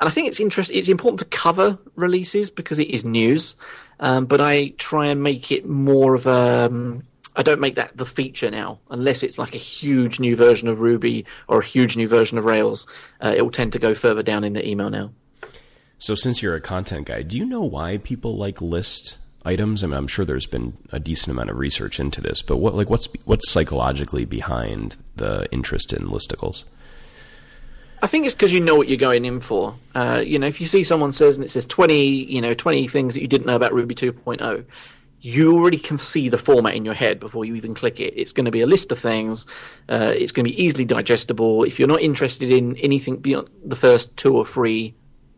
[0.00, 0.76] and I think it's interesting.
[0.76, 3.54] It's important to cover releases because it is news,
[4.02, 6.66] um, but I try and make it more of a.
[6.66, 10.68] Um, I don't make that the feature now, unless it's like a huge new version
[10.68, 12.86] of Ruby or a huge new version of Rails.
[13.20, 15.12] Uh, it will tend to go further down in the email now.
[15.98, 19.84] So, since you're a content guy, do you know why people like list items?
[19.84, 22.74] I mean, I'm sure there's been a decent amount of research into this, but what
[22.74, 26.64] like what's what's psychologically behind the interest in listicles?
[28.02, 29.76] I think it's because you know what you're going in for.
[29.94, 32.88] Uh, you know, if you see someone says and it says 20, you know, 20
[32.88, 34.64] things that you didn't know about Ruby 2.0,
[35.20, 38.12] you already can see the format in your head before you even click it.
[38.16, 39.46] It's going to be a list of things.
[39.88, 41.62] Uh, it's going to be easily digestible.
[41.62, 44.94] If you're not interested in anything beyond the first two or three,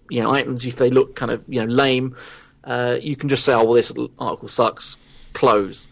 [0.09, 2.17] you know, items, if they look kind of, you know, lame,
[2.65, 4.97] uh, you can just say, oh, well, this article sucks,
[5.35, 5.87] close.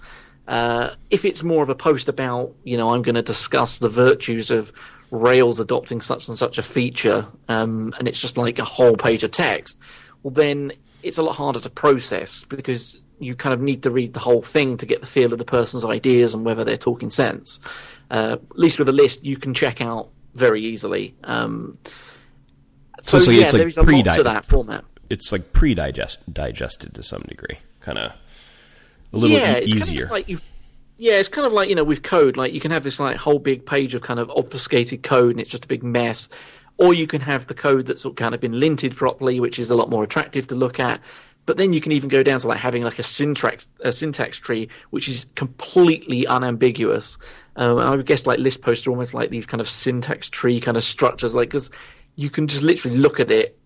[0.49, 3.91] Uh, if it's more of a post about, you know, I'm going to discuss the
[3.91, 4.73] virtues of
[5.12, 9.22] Rails adopting such and such a feature, um, and it's just like a whole page
[9.22, 9.79] of text,
[10.22, 10.72] well, then
[11.03, 14.40] it's a lot harder to process because you kind of need to read the whole
[14.40, 17.61] thing to get the feel of the person's ideas and whether they're talking sense.
[18.11, 21.14] Uh, at least with a list, you can check out very easily.
[21.25, 21.77] Um,
[23.03, 24.85] so, so, yeah, it's like pre that format.
[25.11, 28.12] It's like pre-digested to some degree, kind of
[29.12, 30.03] a little yeah, e- easier.
[30.03, 30.42] Kind of like you've
[31.03, 33.17] yeah, it's kind of like you know with code, like you can have this like
[33.17, 36.29] whole big page of kind of obfuscated code, and it's just a big mess.
[36.79, 39.75] Or you can have the code that's kind of been linted properly, which is a
[39.75, 41.01] lot more attractive to look at.
[41.45, 44.38] But then you can even go down to like having like a syntax a syntax
[44.38, 47.19] tree, which is completely unambiguous.
[47.57, 50.61] Um, I would guess like list posts are almost like these kind of syntax tree
[50.61, 51.73] kind of structures, like because
[52.15, 53.59] you can just literally look at it,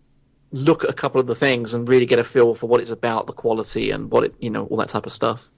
[0.53, 2.91] look at a couple of the things, and really get a feel for what it's
[2.91, 5.51] about, the quality, and what it you know all that type of stuff.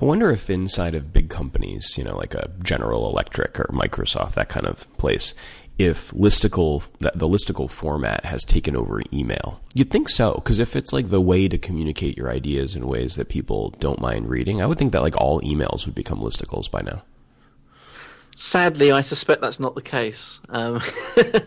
[0.00, 4.34] I wonder if inside of big companies, you know, like a General Electric or Microsoft,
[4.34, 5.34] that kind of place,
[5.78, 9.60] if listicle that the listicle format has taken over email.
[9.74, 13.16] You'd think so, because if it's like the way to communicate your ideas in ways
[13.16, 16.70] that people don't mind reading, I would think that like all emails would become listicles
[16.70, 17.02] by now.
[18.36, 20.40] Sadly, I suspect that's not the case.
[20.48, 20.80] Um,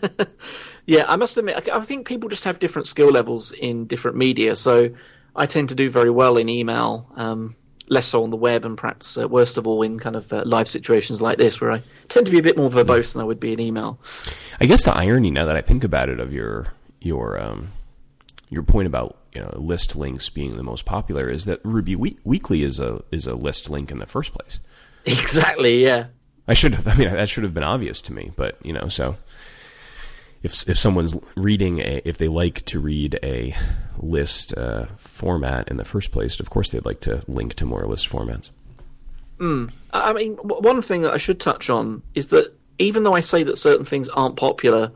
[0.85, 4.55] yeah, I must admit, I think people just have different skill levels in different media.
[4.55, 4.91] So
[5.35, 7.11] I tend to do very well in email.
[7.15, 7.55] Um,
[7.89, 10.43] less so on the web, and perhaps uh, worst of all in kind of uh,
[10.45, 13.25] live situations like this, where I tend to be a bit more verbose than I
[13.25, 13.99] would be in email.
[14.59, 16.67] I guess the irony, now that I think about it, of your
[16.99, 17.71] your um,
[18.49, 22.17] your point about you know list links being the most popular is that Ruby we-
[22.23, 24.59] Weekly is a is a list link in the first place.
[25.05, 25.85] Exactly.
[25.85, 26.07] Yeah.
[26.49, 26.85] I should have.
[26.85, 29.15] I mean, that should have been obvious to me, but you know, so
[30.43, 33.55] if if someone's reading a, if they like to read a
[33.97, 37.85] list uh, format in the first place, of course they'd like to link to more
[37.85, 38.49] list formats.
[39.39, 39.71] Mm.
[39.93, 43.43] I mean, one thing that I should touch on is that even though I say
[43.43, 44.91] that certain things aren't popular,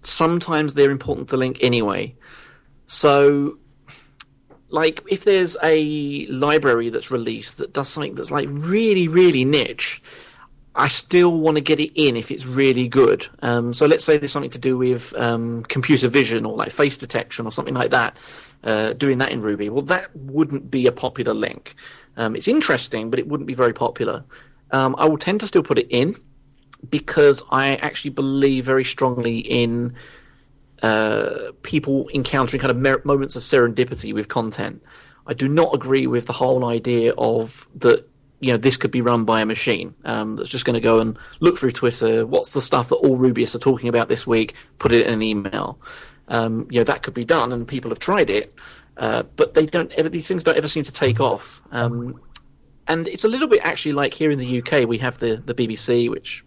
[0.00, 2.14] sometimes they're important to link anyway.
[2.86, 3.58] So,
[4.68, 10.02] like, if there's a library that's released that does something that's like really, really niche,
[10.76, 13.26] I still want to get it in if it's really good.
[13.42, 16.98] Um, so let's say there's something to do with um, computer vision or like face
[16.98, 18.16] detection or something like that.
[18.64, 21.74] Uh, doing that in Ruby, well, that wouldn't be a popular link.
[22.16, 24.24] Um, it's interesting, but it wouldn't be very popular.
[24.70, 26.16] Um, I will tend to still put it in
[26.90, 29.94] because I actually believe very strongly in
[30.82, 34.82] uh, people encountering kind of mer- moments of serendipity with content.
[35.26, 38.08] I do not agree with the whole idea of that
[38.44, 41.00] you know this could be run by a machine um, that's just going to go
[41.00, 42.26] and look through Twitter.
[42.26, 44.54] What's the stuff that all Rubyists are talking about this week?
[44.78, 45.78] Put it in an email.
[46.28, 48.54] Um, you know that could be done, and people have tried it,
[48.98, 49.90] uh, but they don't.
[49.92, 51.62] Ever, these things don't ever seem to take off.
[51.70, 52.20] Um,
[52.86, 55.54] and it's a little bit actually like here in the UK, we have the the
[55.54, 56.44] BBC, which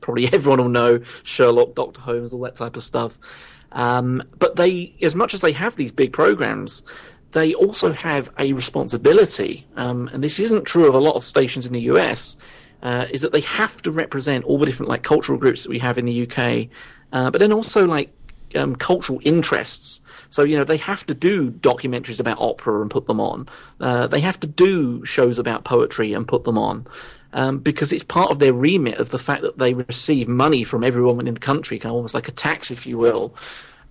[0.00, 3.18] probably everyone will know, Sherlock, Doctor Holmes, all that type of stuff.
[3.72, 6.82] Um, but they, as much as they have these big programs,
[7.32, 11.66] they also have a responsibility, um, and this isn't true of a lot of stations
[11.66, 12.36] in the US,
[12.82, 15.78] uh, is that they have to represent all the different like cultural groups that we
[15.78, 16.68] have in the UK,
[17.12, 18.10] uh, but then also like
[18.54, 20.00] um, cultural interests.
[20.30, 23.48] So you know they have to do documentaries about opera and put them on.
[23.80, 26.86] Uh, they have to do shows about poetry and put them on.
[27.34, 30.84] Um, because it's part of their remit of the fact that they receive money from
[30.84, 33.34] everyone in the country, kind of almost like a tax, if you will,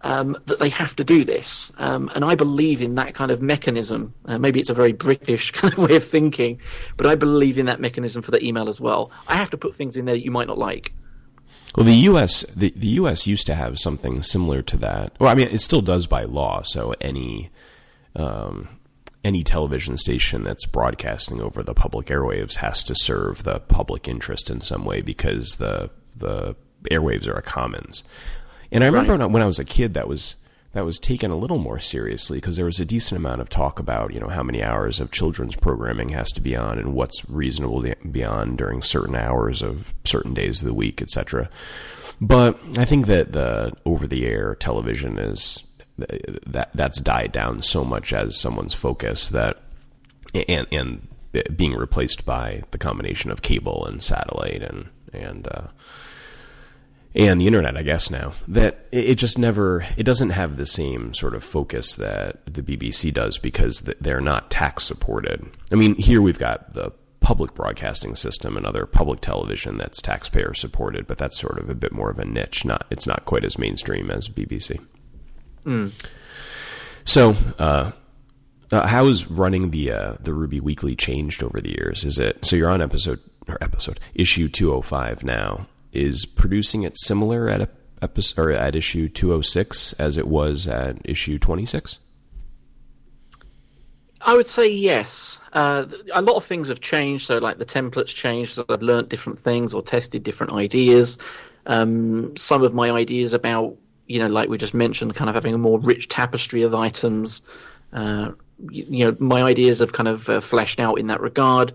[0.04, 1.72] um, that they have to do this.
[1.78, 4.14] Um, and I believe in that kind of mechanism.
[4.26, 6.60] Uh, maybe it's a very British kind of way of thinking,
[6.98, 9.12] but I believe in that mechanism for the email as well.
[9.28, 10.94] I have to put things in there that you might not like.
[11.76, 12.42] Well, the U.S.
[12.56, 13.28] The, the U.S.
[13.28, 15.14] used to have something similar to that.
[15.20, 16.64] Well, I mean, it still does by law.
[16.64, 17.50] So any
[18.14, 18.68] um,
[19.24, 24.50] any television station that's broadcasting over the public airwaves has to serve the public interest
[24.50, 26.56] in some way because the the
[26.90, 28.04] airwaves are a commons.
[28.72, 29.30] And I remember right.
[29.30, 30.36] when I was a kid, that was
[30.74, 33.80] that was taken a little more seriously because there was a decent amount of talk
[33.80, 37.28] about you know how many hours of children's programming has to be on and what's
[37.30, 41.50] reasonable to be on during certain hours of certain days of the week, etc.
[42.22, 45.64] But I think that the over the air television is
[45.98, 49.62] that that's died down so much as someone's focus that
[50.34, 51.08] and and
[51.56, 55.68] being replaced by the combination of cable and satellite and and uh,
[57.13, 61.13] and the internet, I guess now that it just never it doesn't have the same
[61.13, 65.45] sort of focus that the BBC does because they're not tax supported.
[65.71, 70.54] I mean, here we've got the public broadcasting system and other public television that's taxpayer
[70.54, 72.65] supported, but that's sort of a bit more of a niche.
[72.65, 74.84] Not it's not quite as mainstream as BBC.
[75.65, 75.91] Mm.
[77.04, 77.91] So, uh,
[78.71, 82.06] uh, how is running the uh, the Ruby Weekly changed over the years?
[82.06, 85.67] Is it so you're on episode or episode issue 205 now?
[85.94, 87.70] Is producing it similar at
[88.02, 92.00] episode or at issue 206 as it was at issue 26?
[94.24, 95.40] I would say yes.
[95.54, 97.26] Uh, a lot of things have changed.
[97.28, 98.54] So, like the templates changed.
[98.54, 101.18] So I've learned different things or tested different ideas.
[101.66, 103.76] Um, some of my ideas about,
[104.08, 107.42] you know, like we just mentioned, kind of having a more rich tapestry of items.
[107.94, 108.32] Uh,
[108.70, 111.74] you, you, know, my ideas have kind of uh, fleshed out in that regard.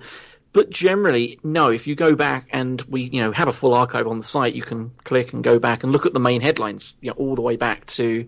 [0.57, 1.69] But generally, no.
[1.69, 4.55] If you go back and we, you know, have a full archive on the site,
[4.55, 7.35] you can click and go back and look at the main headlines, you know, all
[7.35, 8.27] the way back to.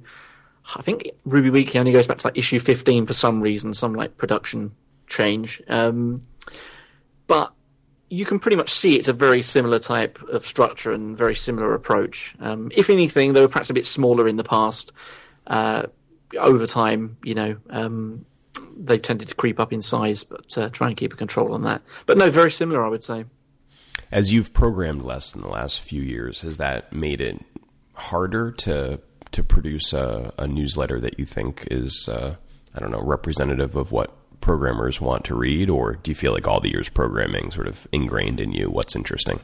[0.76, 3.94] I think Ruby Weekly only goes back to like issue 15 for some reason, some
[3.94, 4.74] like production
[5.06, 5.62] change.
[5.68, 6.26] Um,
[7.28, 7.54] but
[8.10, 11.72] you can pretty much see it's a very similar type of structure and very similar
[11.72, 12.34] approach.
[12.40, 14.92] Um, if anything, they were perhaps a bit smaller in the past.
[15.46, 15.84] Uh,
[16.36, 18.26] over time, you know, um,
[18.76, 21.62] they've tended to creep up in size, but uh, try and keep a control on
[21.62, 21.82] that.
[22.06, 23.24] But no, very similar, I would say.
[24.10, 27.44] As you've programmed less in the last few years, has that made it
[27.94, 32.34] harder to to produce a, a newsletter that you think is, uh,
[32.74, 36.48] I don't know, representative of what programmers want to read, or do you feel like
[36.48, 39.40] all the years programming sort of ingrained in you what's interesting?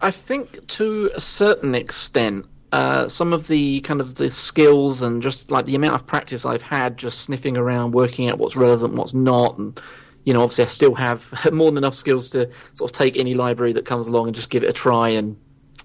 [0.00, 5.22] I think to a certain extent, uh, some of the kind of the skills and
[5.22, 8.94] just like the amount of practice I've had just sniffing around, working out what's relevant,
[8.94, 9.80] what's not, and
[10.24, 13.34] you know, obviously I still have more than enough skills to sort of take any
[13.34, 15.36] library that comes along and just give it a try, and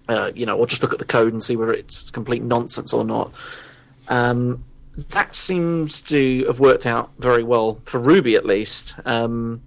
[0.10, 2.94] uh, you know, or just look at the code and see whether it's complete nonsense
[2.94, 3.34] or not.
[4.10, 4.66] Um,
[4.96, 8.94] that seems to have worked out very well for Ruby, at least.
[9.06, 9.62] Um,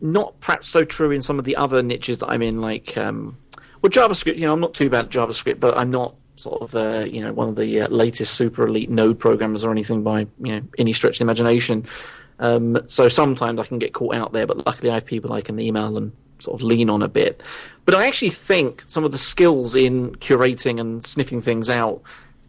[0.00, 3.36] not perhaps so true in some of the other niches that I'm in, like um,
[3.82, 4.36] well, JavaScript.
[4.36, 7.20] You know, I'm not too bad at JavaScript, but I'm not sort of uh, you
[7.20, 10.62] know one of the uh, latest super elite node programmers or anything by you know
[10.78, 11.86] any stretch of the imagination.
[12.38, 15.42] Um, so sometimes I can get caught out there, but luckily I have people I
[15.42, 17.42] can email and sort of lean on a bit.
[17.84, 22.00] But I actually think some of the skills in curating and sniffing things out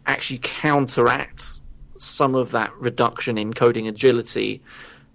[0.06, 1.60] actually counteract
[1.98, 4.62] some of that reduction in coding agility.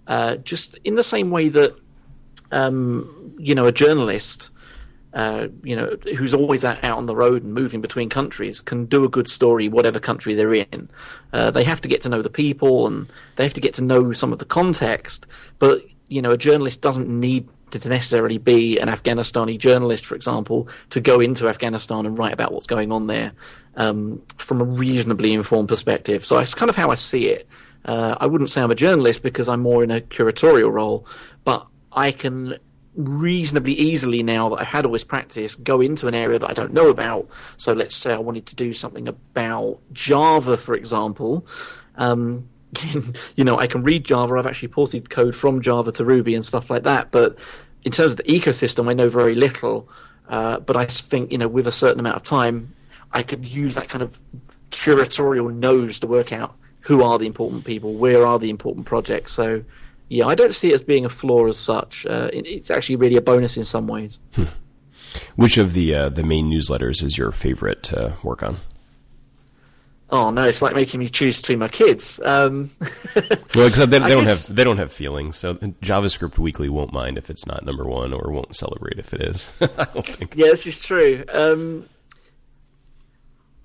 [0.06, 1.76] Uh, just in the same way that
[2.50, 4.50] um, you know, a journalist,
[5.14, 8.84] uh, you know, who's always out, out on the road and moving between countries can
[8.84, 10.90] do a good story, whatever country they're in.
[11.32, 13.82] Uh, they have to get to know the people and they have to get to
[13.82, 15.26] know some of the context.
[15.58, 20.68] But you know, a journalist doesn't need to necessarily be an Afghanistani journalist, for example,
[20.90, 23.32] to go into Afghanistan and write about what's going on there
[23.76, 26.24] um, from a reasonably informed perspective.
[26.24, 27.46] So it's kind of how I see it.
[27.84, 31.06] Uh, I wouldn't say I'm a journalist because I'm more in a curatorial role,
[31.44, 32.58] but I can
[32.98, 36.52] reasonably easily now that I've had all this practice go into an area that I
[36.52, 37.28] don't know about.
[37.56, 41.46] So let's say I wanted to do something about Java, for example.
[41.94, 42.48] Um,
[43.36, 44.34] you know, I can read Java.
[44.36, 47.12] I've actually ported code from Java to Ruby and stuff like that.
[47.12, 47.38] But
[47.84, 49.88] in terms of the ecosystem, I know very little.
[50.28, 52.74] Uh, but I think, you know, with a certain amount of time,
[53.12, 54.18] I could use that kind of
[54.72, 59.32] curatorial nose to work out who are the important people, where are the important projects.
[59.32, 59.62] So,
[60.08, 62.06] yeah, I don't see it as being a flaw as such.
[62.06, 64.18] Uh, it's actually really a bonus in some ways.
[64.34, 64.44] Hmm.
[65.36, 68.58] Which of the uh, the main newsletters is your favorite to work on?
[70.10, 72.18] Oh no, it's like making me choose between my kids.
[72.24, 72.70] Um,
[73.54, 74.48] well, except they, they don't guess...
[74.48, 78.14] have they don't have feelings, so JavaScript Weekly won't mind if it's not number one,
[78.14, 79.52] or won't celebrate if it is.
[79.60, 80.34] I don't think.
[80.34, 81.24] Yeah, this is true.
[81.32, 81.88] Um,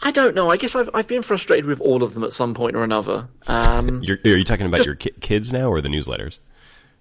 [0.03, 0.51] I don't know.
[0.51, 3.29] I guess I've I've been frustrated with all of them at some point or another.
[3.47, 6.39] Um, are you talking about just, your ki- kids now or the newsletters?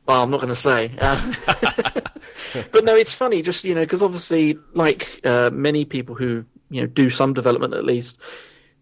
[0.06, 0.96] Well, I'm not going to say.
[0.98, 1.34] Um,
[2.70, 6.80] but no, it's funny, just you know, because obviously, like uh, many people who you
[6.80, 8.18] know do some development at least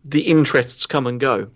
[0.05, 1.49] the interests come and go.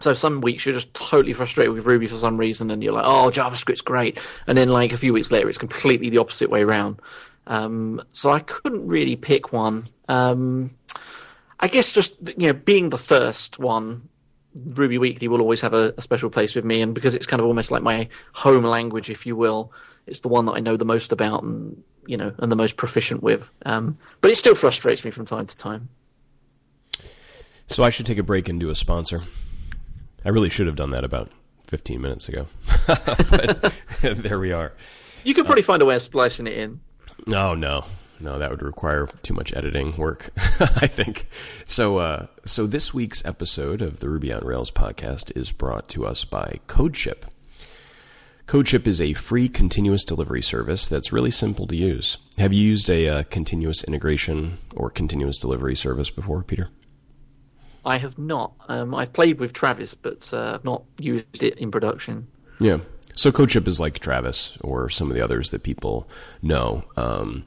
[0.00, 3.06] So some weeks you're just totally frustrated with Ruby for some reason, and you're like,
[3.06, 6.62] "Oh, JavaScript's great," and then like a few weeks later, it's completely the opposite way
[6.62, 7.00] around.
[7.46, 9.88] Um, so I couldn't really pick one.
[10.08, 10.70] Um,
[11.60, 14.08] I guess just you know, being the first one,
[14.54, 17.40] Ruby Weekly will always have a, a, special place with me, and because it's kind
[17.40, 19.72] of almost like my home language, if you will,
[20.06, 22.76] it's the one that I know the most about and you know, and the most
[22.76, 23.50] proficient with.
[23.66, 25.90] Um, but it still frustrates me from time to time.
[27.68, 29.24] So I should take a break and do a sponsor.
[30.24, 31.30] I really should have done that about
[31.66, 32.46] 15 minutes ago.
[32.86, 34.72] but there we are.
[35.22, 36.80] You could probably uh, find a way of splicing it in.
[37.26, 37.84] No, no.
[38.20, 41.28] No, that would require too much editing work, I think.
[41.66, 46.04] So, uh, so this week's episode of the Ruby on Rails podcast is brought to
[46.06, 47.24] us by CodeShip.
[48.48, 52.16] CodeShip is a free continuous delivery service that's really simple to use.
[52.38, 56.70] Have you used a uh, continuous integration or continuous delivery service before, Peter?
[57.84, 58.52] I have not.
[58.68, 62.26] Um, I've played with Travis, but uh, I've not used it in production.
[62.58, 62.78] Yeah.
[63.14, 66.08] So CodeShip is like Travis or some of the others that people
[66.40, 66.84] know.
[66.96, 67.44] Um,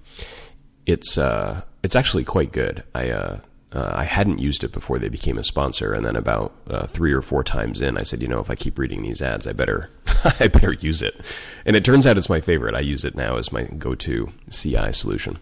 [0.85, 2.83] it's uh, it's actually quite good.
[2.93, 3.39] I uh,
[3.73, 7.13] uh, I hadn't used it before they became a sponsor, and then about uh, three
[7.13, 9.53] or four times in, I said, you know, if I keep reading these ads, I
[9.53, 9.89] better
[10.39, 11.19] I better use it.
[11.65, 12.75] And it turns out it's my favorite.
[12.75, 15.39] I use it now as my go-to CI solution.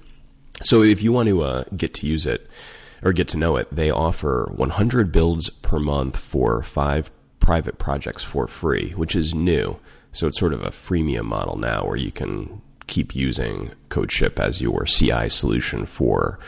[0.61, 2.47] So if you want to uh, get to use it
[3.01, 7.09] or get to know it, they offer 100 builds per month for five
[7.39, 9.79] private projects for free, which is new.
[10.11, 14.61] So it's sort of a freemium model now where you can keep using CodeShip as
[14.61, 16.39] your CI solution for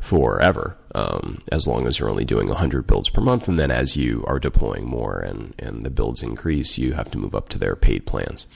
[0.00, 3.48] forever, um, as long as you're only doing 100 builds per month.
[3.48, 7.18] And then as you are deploying more and, and the builds increase, you have to
[7.18, 8.46] move up to their paid plans.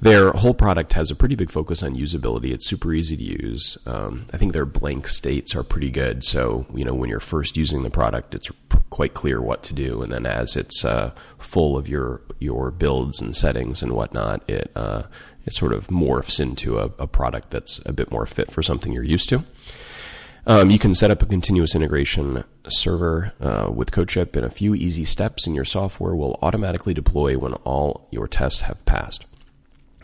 [0.00, 2.52] Their whole product has a pretty big focus on usability.
[2.52, 3.78] It's super easy to use.
[3.86, 6.24] Um, I think their blank states are pretty good.
[6.24, 8.50] So, you know, when you're first using the product, it's
[8.90, 10.02] quite clear what to do.
[10.02, 14.70] And then as it's uh, full of your your builds and settings and whatnot, it
[14.76, 15.04] uh,
[15.46, 18.92] it sort of morphs into a, a, product that's a bit more fit for something
[18.92, 19.44] you're used to.
[20.46, 24.74] Um, you can set up a continuous integration server uh, with CodeShip in a few
[24.74, 29.24] easy steps, and your software will automatically deploy when all your tests have passed.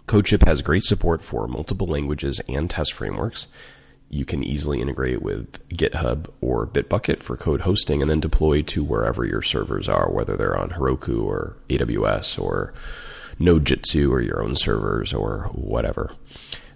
[0.07, 3.49] CodeShip has great support for multiple languages and test frameworks.
[4.09, 8.83] You can easily integrate with GitHub or Bitbucket for code hosting and then deploy to
[8.83, 12.75] wherever your servers are, whether they're on Heroku or AWS or
[13.41, 16.13] Nodejitsu or your own servers or whatever.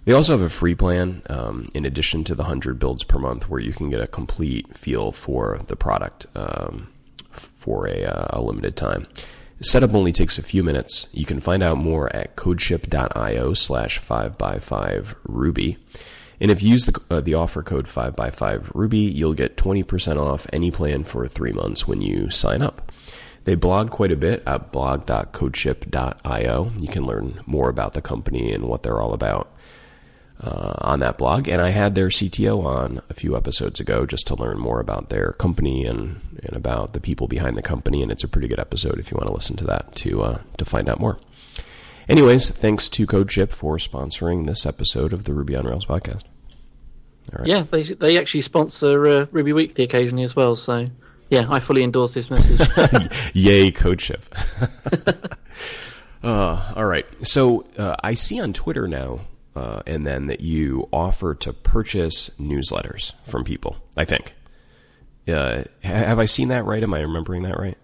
[0.05, 3.49] They also have a free plan um, in addition to the 100 builds per month
[3.49, 6.87] where you can get a complete feel for the product um,
[7.31, 9.07] for a, uh, a limited time.
[9.61, 11.07] Setup only takes a few minutes.
[11.11, 15.77] You can find out more at codeship.io slash 5x5 Ruby.
[16.39, 20.45] And if you use the, uh, the offer code 5x5 Ruby, you'll get 20% off
[20.51, 22.91] any plan for three months when you sign up.
[23.45, 26.71] They blog quite a bit at blog.codeship.io.
[26.79, 29.53] You can learn more about the company and what they're all about
[30.41, 31.47] uh, on that blog.
[31.47, 35.09] And I had their CTO on a few episodes ago just to learn more about
[35.09, 38.01] their company and, and about the people behind the company.
[38.01, 40.39] And it's a pretty good episode if you want to listen to that to uh,
[40.57, 41.19] to find out more.
[42.09, 46.23] Anyways, thanks to CodeShip for sponsoring this episode of the Ruby on Rails podcast.
[47.43, 50.55] Yeah, they they actually sponsor uh, Ruby Weekly occasionally as well.
[50.55, 50.87] So
[51.29, 52.59] yeah, I fully endorse this message.
[53.33, 54.23] Yay, CodeShip.
[56.23, 57.05] uh, all right.
[57.25, 59.21] So uh, I see on Twitter now,
[59.55, 63.77] uh, and then that you offer to purchase newsletters from people.
[63.97, 64.35] I think.
[65.27, 66.83] Uh, have I seen that right?
[66.83, 67.77] Am I remembering that right?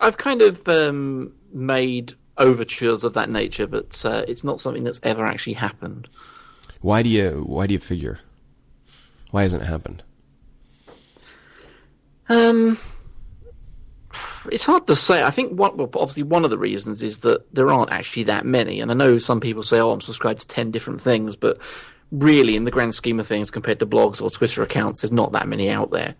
[0.00, 5.00] I've kind of um, made overtures of that nature, but uh, it's not something that's
[5.02, 6.08] ever actually happened.
[6.80, 8.20] Why do you Why do you figure?
[9.30, 10.02] Why hasn't it happened?
[12.28, 12.78] Um,
[14.50, 15.22] it's hard to say.
[15.22, 18.80] I think well, obviously one of the reasons is that there aren't actually that many.
[18.80, 21.58] And I know some people say, "Oh, I'm subscribed to ten different things," but
[22.10, 25.32] really, in the grand scheme of things, compared to blogs or Twitter accounts, there's not
[25.32, 26.14] that many out there.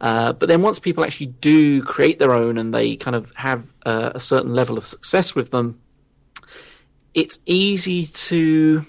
[0.00, 3.64] Uh, but then once people actually do create their own and they kind of have
[3.86, 5.80] uh, a certain level of success with them,
[7.14, 8.82] it's easy to.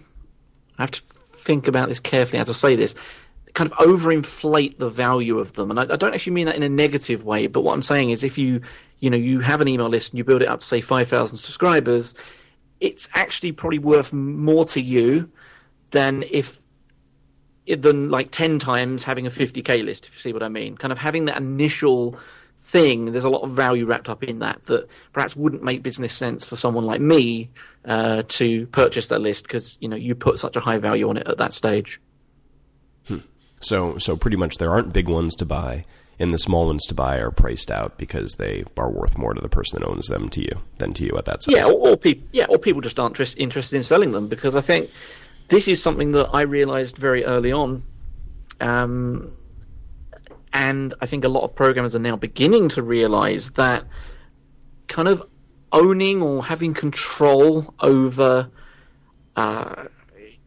[0.78, 1.02] I have to
[1.38, 2.94] think about this carefully as I say this
[3.58, 5.72] kind of overinflate the value of them.
[5.72, 8.12] And I, I, don't actually mean that in a negative way, but what I'm saying
[8.12, 8.62] is if you,
[9.00, 11.38] you know, you have an email list and you build it up to say 5,000
[11.38, 12.14] subscribers,
[12.80, 15.32] it's actually probably worth more to you
[15.90, 16.62] than if
[17.68, 20.92] than like 10 times having a 50k list if you see what i mean kind
[20.94, 22.18] of having that initial
[22.60, 26.14] thing there's a lot of value wrapped up in that that perhaps wouldn't make business
[26.14, 27.50] sense for someone like me
[27.86, 31.18] uh, to purchase that list because you know you put such a high value on
[31.18, 32.00] it at that stage
[33.60, 35.86] so, so pretty much there aren't big ones to buy,
[36.20, 39.42] and the small ones to buy are priced out because they are worth more to
[39.42, 41.56] the person that owns them to you than to you at that size.
[41.56, 44.62] Yeah, or, or people, yeah, or people just aren't interested in selling them because I
[44.62, 44.90] think
[45.48, 47.84] this is something that I realized very early on,
[48.62, 49.34] um,
[50.54, 53.86] and I think a lot of programmers are now beginning to realize that
[54.88, 55.28] kind of
[55.72, 58.50] owning or having control over.
[59.36, 59.86] Uh,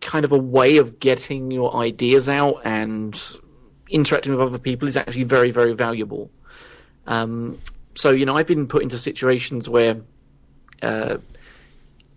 [0.01, 3.21] kind of a way of getting your ideas out and
[3.89, 6.31] interacting with other people is actually very, very valuable.
[7.07, 7.59] Um,
[7.95, 10.01] so, you know, I've been put into situations where,
[10.83, 11.19] uh,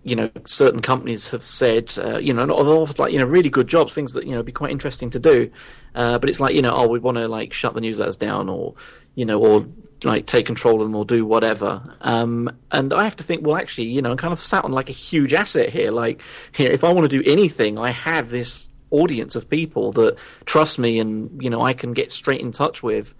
[0.03, 3.67] you know, certain companies have said, uh, you know, not like, you know, really good
[3.67, 5.49] jobs, things that, you know, be quite interesting to do.
[5.95, 8.49] Uh, but it's like, you know, oh, we want to like shut the newsletters down
[8.49, 8.75] or,
[9.15, 9.65] you know, or
[10.05, 11.95] like take control of them or do whatever.
[12.01, 14.71] Um, and I have to think, well, actually, you know, I'm kind of sat on
[14.71, 15.91] like a huge asset here.
[15.91, 16.21] Like,
[16.57, 20.15] you know, if I want to do anything, I have this audience of people that
[20.45, 23.13] trust me and, you know, I can get straight in touch with.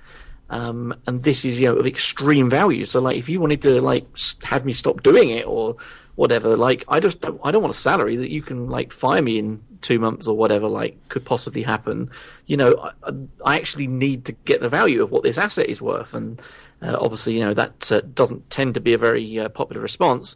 [0.50, 2.86] Um, and this is, you know, of extreme value.
[2.86, 4.06] So, like, if you wanted to, like,
[4.44, 5.78] have me stop doing it or
[6.16, 9.22] whatever, like, I just don't, I don't want a salary that you can, like, fire
[9.22, 12.10] me in two months or whatever, like, could possibly happen.
[12.48, 13.14] You know, I,
[13.46, 16.14] I actually need to get the value of what this asset is worth.
[16.14, 16.42] And,
[16.82, 20.36] uh, obviously, you know that uh, doesn't tend to be a very uh, popular response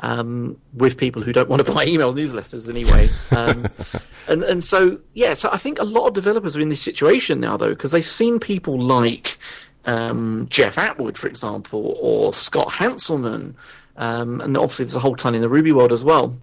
[0.00, 3.08] um, with people who don't want to buy email newsletters anyway.
[3.30, 3.68] Um,
[4.28, 7.40] and and so yeah, so I think a lot of developers are in this situation
[7.40, 9.38] now though because they've seen people like
[9.84, 13.54] um, Jeff Atwood, for example, or Scott Hanselman,
[13.96, 16.36] um, and obviously there's a whole ton in the Ruby world as well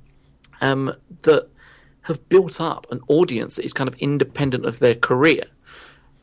[0.61, 1.49] um, that
[2.03, 5.45] have built up an audience that is kind of independent of their career.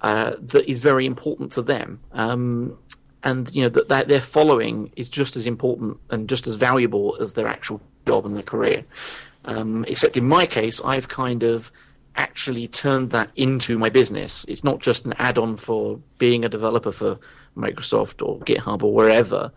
[0.02, 2.00] Uh, that is very important to them.
[2.12, 2.78] Um,
[3.22, 7.16] and you know that, that their following is just as important and just as valuable
[7.20, 8.84] as their actual job and their career.
[9.44, 11.70] Um, except in my case, I've kind of
[12.16, 14.44] actually turned that into my business.
[14.48, 17.18] It's not just an add-on for being a developer for
[17.56, 19.52] Microsoft or GitHub or wherever.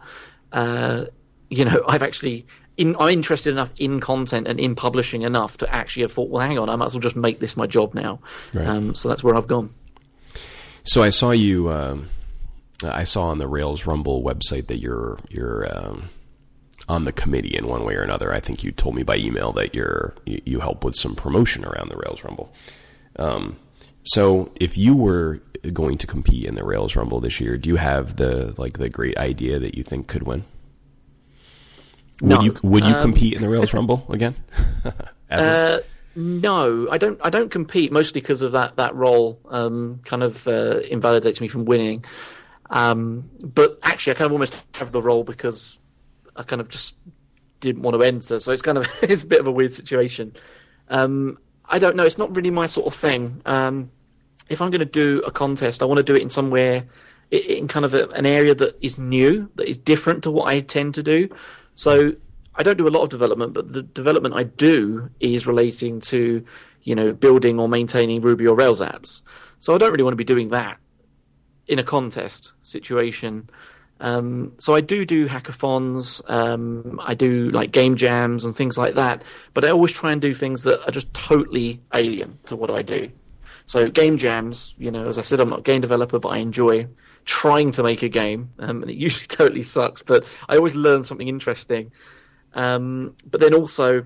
[0.52, 1.06] Uh,
[1.50, 2.46] you know, I've actually
[2.78, 6.46] in, I'm interested enough in content and in publishing enough to actually have thought, well,
[6.46, 8.20] hang on, I might as well just make this my job now.
[8.54, 8.68] Right.
[8.68, 9.74] Um, so that's where I've gone.
[10.84, 11.72] So I saw you.
[11.72, 12.10] Um
[12.92, 16.10] I saw on the Rails Rumble website that you're you're um,
[16.90, 18.34] on the committee in one way or another.
[18.34, 21.66] I think you told me by email that you're you, you help with some promotion
[21.66, 22.54] around the Rails Rumble.
[23.18, 23.58] Um,
[24.04, 27.78] so if you were going to compete in the Rails Rumble this year, do you
[27.78, 30.44] have the like the great idea that you think could win?
[32.22, 32.38] No.
[32.38, 34.36] Would you would you um, compete in the Rails Rumble again?
[35.32, 35.80] uh,
[36.16, 37.20] no, I don't.
[37.24, 39.40] I don't compete mostly because of that that role.
[39.50, 42.06] Um, kind of uh, invalidates me from winning.
[42.70, 45.80] Um, but actually, I kind of almost have the role because
[46.36, 46.96] I kind of just
[47.60, 48.40] didn't want to enter.
[48.40, 50.36] So it's kind of it's a bit of a weird situation.
[50.90, 52.06] Um, I don't know.
[52.06, 53.42] It's not really my sort of thing.
[53.46, 53.92] Um,
[54.50, 56.86] if I'm going to do a contest, I want to do it in somewhere
[57.32, 60.60] in kind of a, an area that is new, that is different to what I
[60.60, 61.30] tend to do.
[61.76, 62.14] So
[62.56, 66.46] I don't do a lot of development, but the development I do is relating to,
[66.84, 69.22] you know, building or maintaining Ruby or Rails apps.
[69.60, 70.78] So I don't really want to be doing that
[71.68, 73.50] in a contest situation
[74.00, 76.22] Um, so I do do hackathons.
[76.30, 79.24] Um, I do like game jams and things like that.
[79.54, 82.82] But I always try and do things that are just totally alien to what I
[82.82, 83.12] do.
[83.66, 86.40] So game jams, you know, as I said, I'm not a game developer, but I
[86.40, 86.88] enjoy
[87.26, 90.02] trying to make a game, um, and it usually totally sucks.
[90.02, 91.92] But I always learn something interesting.
[92.54, 94.06] Um, but then also,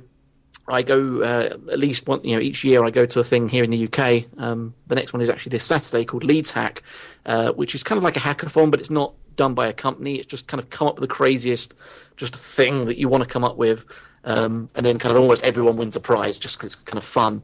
[0.67, 3.47] I go uh, at least one, you know, each year I go to a thing
[3.47, 4.25] here in the UK.
[4.37, 6.83] Um, the next one is actually this Saturday called Leeds Hack,
[7.25, 10.15] uh, which is kind of like a hackathon, but it's not done by a company.
[10.15, 11.73] It's just kind of come up with the craziest,
[12.17, 13.85] just thing that you want to come up with,
[14.25, 17.05] um, and then kind of almost everyone wins a prize just because it's kind of
[17.05, 17.43] fun.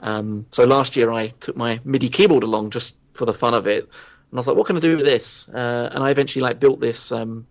[0.00, 3.66] Um, so last year I took my MIDI keyboard along just for the fun of
[3.66, 3.88] it,
[4.30, 5.48] and I was like, what can I do with this?
[5.48, 7.12] Uh, and I eventually like built this.
[7.12, 7.46] Um,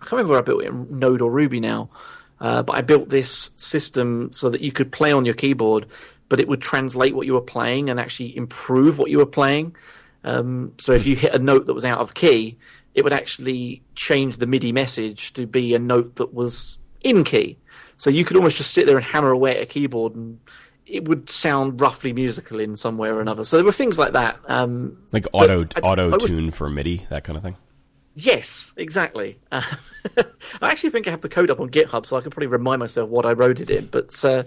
[0.00, 1.90] I can't remember where I built it in Node or Ruby now,
[2.40, 5.86] uh, but I built this system so that you could play on your keyboard,
[6.28, 9.76] but it would translate what you were playing and actually improve what you were playing.
[10.24, 12.56] Um, so if you hit a note that was out of key,
[12.94, 17.58] it would actually change the MIDI message to be a note that was in key.
[17.98, 20.40] So you could almost just sit there and hammer away at a keyboard and
[20.90, 23.44] it would sound roughly musical in some way or another.
[23.44, 24.38] So there were things like that.
[24.46, 27.56] Um, like auto auto tune for MIDI, that kind of thing.
[28.14, 29.38] Yes, exactly.
[29.52, 29.62] Uh,
[30.60, 32.80] I actually think I have the code up on GitHub, so I can probably remind
[32.80, 33.86] myself what I wrote it in.
[33.86, 34.44] But uh,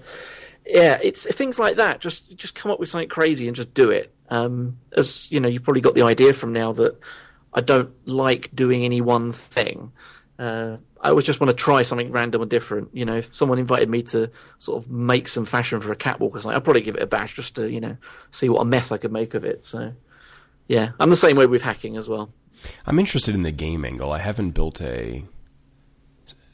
[0.66, 2.02] yeah, it's things like that.
[2.02, 4.14] Just just come up with something crazy and just do it.
[4.30, 7.00] Um, as you know, you've probably got the idea from now that
[7.54, 9.92] I don't like doing any one thing.
[10.40, 12.90] Uh, I always just want to try something random and different.
[12.94, 16.36] You know, if someone invited me to sort of make some fashion for a catwalk
[16.36, 17.98] or something, I'd probably give it a bash just to, you know,
[18.32, 19.66] see what a mess I could make of it.
[19.66, 19.94] So,
[20.68, 22.30] yeah, I'm the same way with hacking as well.
[22.86, 24.12] I'm interested in the game angle.
[24.12, 25.24] I haven't built a.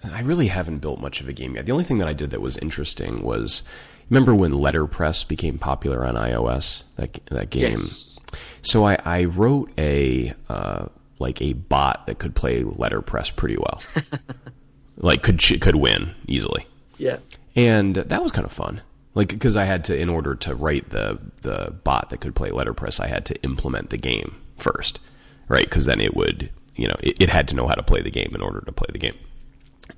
[0.04, 1.66] I really haven't built much of a game yet.
[1.66, 3.64] The only thing that I did that was interesting was
[4.10, 6.84] remember when Letterpress became popular on iOS?
[6.96, 7.80] That that game.
[7.80, 8.18] Yes.
[8.62, 10.88] So I, I wrote a uh,
[11.20, 13.82] like a bot that could play letterpress pretty well,
[14.98, 16.66] like could could win easily.
[16.98, 17.18] Yeah,
[17.56, 18.82] and that was kind of fun.
[19.16, 22.52] Like because I had to, in order to write the the bot that could play
[22.52, 25.00] letterpress, I had to implement the game first,
[25.48, 25.66] right?
[25.66, 28.12] Because then it would, you know, it, it, had to know how to play the
[28.12, 29.18] game in order to play the game,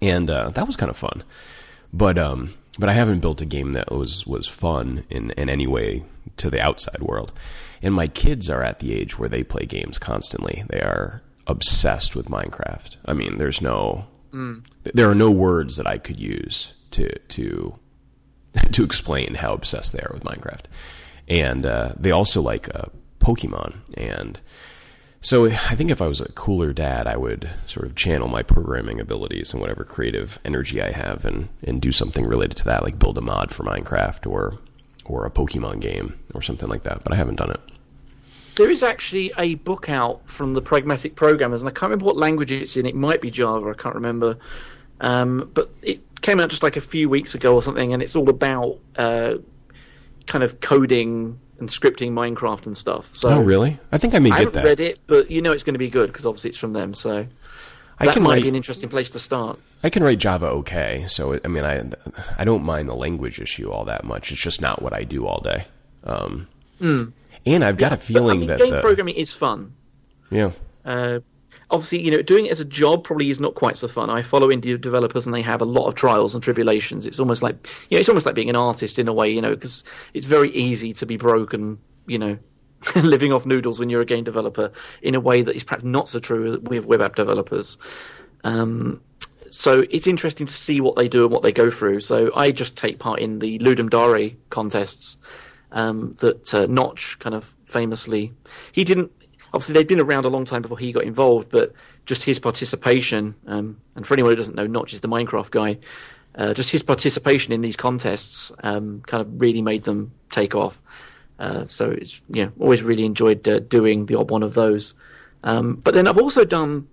[0.01, 1.23] and uh, that was kind of fun.
[1.93, 5.67] But um, but I haven't built a game that was was fun in in any
[5.67, 6.03] way
[6.37, 7.31] to the outside world.
[7.81, 10.63] And my kids are at the age where they play games constantly.
[10.69, 12.97] They are obsessed with Minecraft.
[13.05, 14.63] I mean, there's no mm.
[14.93, 17.79] there are no words that I could use to to
[18.71, 20.65] to explain how obsessed they are with Minecraft.
[21.27, 22.85] And uh, they also like uh,
[23.19, 23.77] Pokemon.
[23.95, 24.41] And
[25.21, 28.43] so I think if I was a cooler dad, I would sort of channel my
[28.43, 32.83] programming abilities and whatever creative energy I have and, and do something related to that,
[32.83, 34.57] like build a mod for Minecraft or
[35.05, 37.03] or a Pokemon game or something like that.
[37.03, 37.59] But I haven't done it.
[38.55, 42.17] There is actually a book out from the Pragmatic Programmers, and I can't remember what
[42.17, 42.85] language it's in.
[42.85, 44.37] It might be Java, I can't remember.
[44.99, 48.15] Um, but it came out just like a few weeks ago or something, and it's
[48.15, 49.35] all about uh,
[50.27, 53.15] kind of coding and scripting Minecraft and stuff.
[53.15, 53.79] So, oh, really?
[53.91, 55.79] I think I may I get haven't read it, but you know it's going to
[55.79, 56.93] be good because obviously it's from them.
[56.93, 57.27] So
[58.01, 59.59] I that can might write, be an interesting place to start.
[59.83, 61.83] I can write Java okay, so I mean, I
[62.37, 64.31] I don't mind the language issue all that much.
[64.31, 65.65] It's just not what I do all day.
[66.03, 66.47] Um,
[66.79, 67.13] mm.
[67.45, 69.73] And I've got yeah, a feeling I mean, that game the, programming is fun.
[70.31, 70.51] Yeah.
[70.83, 71.19] Uh,
[71.69, 74.09] obviously, you know, doing it as a job probably is not quite so fun.
[74.09, 77.05] I follow indie developers, and they have a lot of trials and tribulations.
[77.05, 79.41] It's almost like, you know, it's almost like being an artist in a way, you
[79.41, 79.83] know, because
[80.13, 82.37] it's very easy to be broken, you know,
[82.95, 84.71] living off noodles when you're a game developer
[85.01, 87.77] in a way that is perhaps not so true with web app developers.
[88.43, 89.01] Um,
[89.49, 91.99] so it's interesting to see what they do and what they go through.
[91.99, 95.17] So I just take part in the Ludum Dare contests
[95.71, 98.33] um, that uh, Notch kind of famously.
[98.71, 99.11] He didn't.
[99.53, 101.73] Obviously, they'd been around a long time before he got involved, but
[102.05, 103.35] just his participation.
[103.45, 105.77] Um, and for anyone who doesn't know, Notch is the Minecraft guy.
[106.33, 110.81] Uh, just his participation in these contests um, kind of really made them take off.
[111.41, 114.93] Uh, so it's yeah, always really enjoyed uh, doing the odd one of those.
[115.43, 116.87] Um, but then I've also done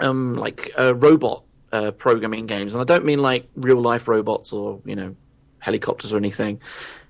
[0.00, 4.52] um, like uh, robot uh, programming games, and I don't mean like real life robots
[4.52, 5.16] or you know
[5.60, 6.60] helicopters or anything.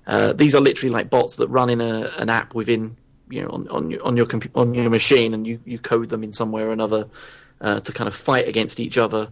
[0.07, 2.95] Uh, these are literally like bots that run in a, an app within
[3.29, 6.23] you know on on your on your, on your machine, and you, you code them
[6.23, 7.09] in some way or another
[7.59, 9.29] uh, to kind of fight against each other.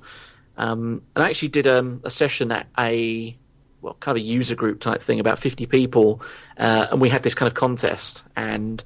[0.57, 3.37] Um, and I actually did um, a session at a
[3.81, 6.21] well, kind of a user group type thing, about 50 people,
[6.57, 8.23] uh, and we had this kind of contest.
[8.35, 8.83] And,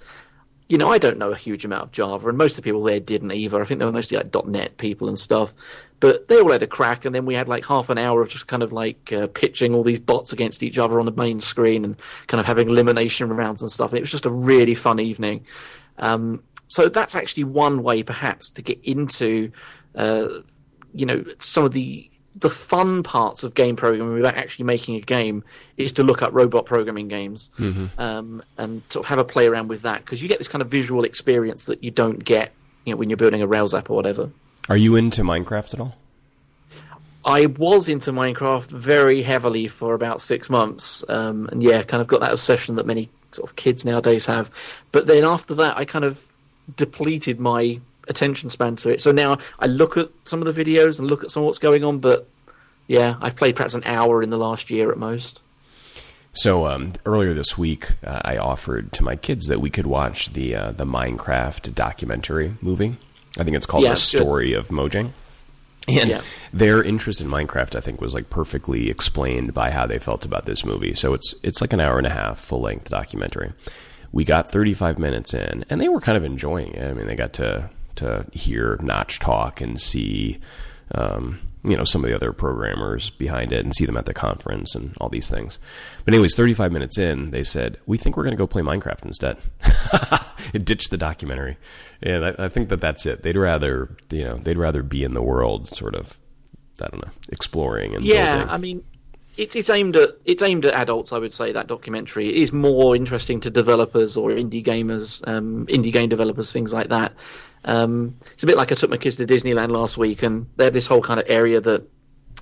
[0.70, 2.84] you know, I don't know a huge amount of Java, and most of the people
[2.84, 3.62] there didn't either.
[3.62, 5.54] I think they were mostly like .NET people and stuff.
[6.00, 8.28] But they all had a crack, and then we had like half an hour of
[8.28, 11.40] just kind of like uh, pitching all these bots against each other on the main
[11.40, 11.96] screen and
[12.28, 13.92] kind of having elimination rounds and stuff.
[13.92, 15.46] And it was just a really fun evening.
[15.98, 19.52] Um, so that's actually one way, perhaps, to get into,
[19.96, 20.28] uh,
[20.94, 25.02] you know, some of the the fun parts of game programming without actually making a
[25.02, 25.44] game
[25.78, 27.88] is to look up robot programming games mm-hmm.
[28.00, 30.62] um, and sort of have a play around with that because you get this kind
[30.62, 32.52] of visual experience that you don't get,
[32.86, 34.32] you know, when you're building a Rails app or whatever.
[34.70, 35.96] Are you into Minecraft at all?
[37.26, 42.08] I was into Minecraft very heavily for about six months, um, and yeah, kind of
[42.08, 44.52] got that obsession that many sort of kids nowadays have.
[44.92, 46.28] But then after that, I kind of
[46.76, 49.02] depleted my attention span to it.
[49.02, 51.60] So now I look at some of the videos and look at some of what's
[51.60, 52.28] going on, but
[52.88, 55.42] yeah, I've played perhaps an hour in the last year at most.
[56.34, 60.34] So um, earlier this week, uh, I offered to my kids that we could watch
[60.34, 62.98] the uh, the Minecraft documentary movie.
[63.38, 64.58] I think it's called yeah, The Story good.
[64.58, 65.12] of Mojang.
[65.88, 66.22] And yeah.
[66.54, 70.46] their interest in Minecraft, I think, was like perfectly explained by how they felt about
[70.46, 70.94] this movie.
[70.96, 73.54] So it's it's like an hour and a half full length documentary.
[74.12, 76.90] We got 35 minutes in, and they were kind of enjoying it.
[76.90, 80.40] I mean, they got to to hear Notch talk and see,
[80.94, 84.14] um, you know, some of the other programmers behind it and see them at the
[84.14, 85.60] conference and all these things.
[86.06, 89.06] But anyways, 35 minutes in, they said, "We think we're going to go play Minecraft
[89.06, 89.38] instead."
[90.54, 91.58] it ditched the documentary,
[92.02, 93.24] and I, I, think that that's it.
[93.24, 96.18] They'd rather, you know, they'd rather be in the world, sort of,
[96.82, 98.36] I don't know, exploring and yeah.
[98.36, 98.50] Building.
[98.54, 98.84] I mean,
[99.38, 101.12] it, it's aimed at it's aimed at adults.
[101.12, 105.66] I would say that documentary it is more interesting to developers or indie gamers, um,
[105.68, 107.14] indie game developers, things like that.
[107.66, 110.66] Um, it's a bit like I took my kids to Disneyland last week, and they
[110.66, 111.88] have this whole kind of area that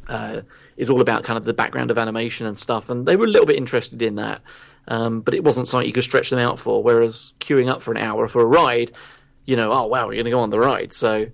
[0.07, 0.41] uh,
[0.77, 3.29] is all about kind of the background of animation and stuff, and they were a
[3.29, 4.41] little bit interested in that.
[4.87, 6.81] Um, but it wasn't something you could stretch them out for.
[6.81, 8.91] Whereas queuing up for an hour for a ride,
[9.45, 10.91] you know, oh wow, you're going to go on the ride.
[10.91, 11.27] So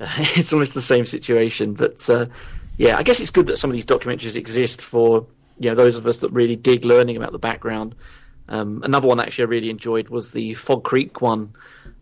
[0.00, 1.74] uh, it's almost the same situation.
[1.74, 2.26] But uh,
[2.76, 5.26] yeah, I guess it's good that some of these documentaries exist for
[5.58, 7.94] you know those of us that really dig learning about the background.
[8.48, 11.54] Um, another one actually I really enjoyed was the Fog Creek one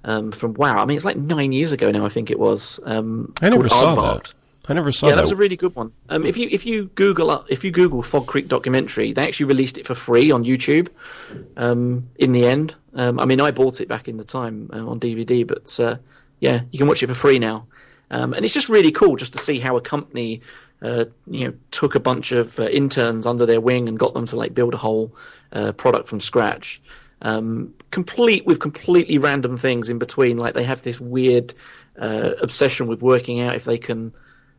[0.05, 0.79] um, from wow.
[0.79, 2.07] I mean, it's like nine years ago now.
[2.07, 2.81] I think it was.
[2.85, 4.23] Um, I never saw Aardvark.
[4.25, 4.33] that.
[4.71, 5.11] I never saw it.
[5.11, 5.23] yeah, that.
[5.23, 5.93] that was a really good one.
[6.11, 9.79] Um, if you if you Google if you Google Fog Creek documentary, they actually released
[9.79, 10.89] it for free on YouTube.
[11.57, 14.87] Um, in the end, um, I mean, I bought it back in the time uh,
[14.87, 15.97] on DVD, but uh,
[16.41, 17.67] yeah, you can watch it for free now.
[18.11, 20.41] Um, and it's just really cool just to see how a company,
[20.83, 24.27] uh, you know, took a bunch of uh, interns under their wing and got them
[24.27, 25.15] to like build a whole
[25.53, 26.81] uh, product from scratch.
[27.21, 30.37] Um, complete with completely random things in between.
[30.37, 31.55] Like they have this weird
[31.99, 34.13] uh, obsession with working out if they can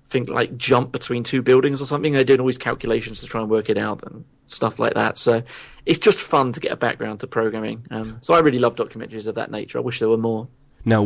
[0.10, 2.14] think like jump between two buildings or something.
[2.14, 5.18] They're doing all these calculations to try and work it out and stuff like that.
[5.18, 5.44] So
[5.86, 7.86] it's just fun to get a background to programming.
[7.92, 9.78] Um, so I really love documentaries of that nature.
[9.78, 10.48] I wish there were more.
[10.86, 11.06] Now,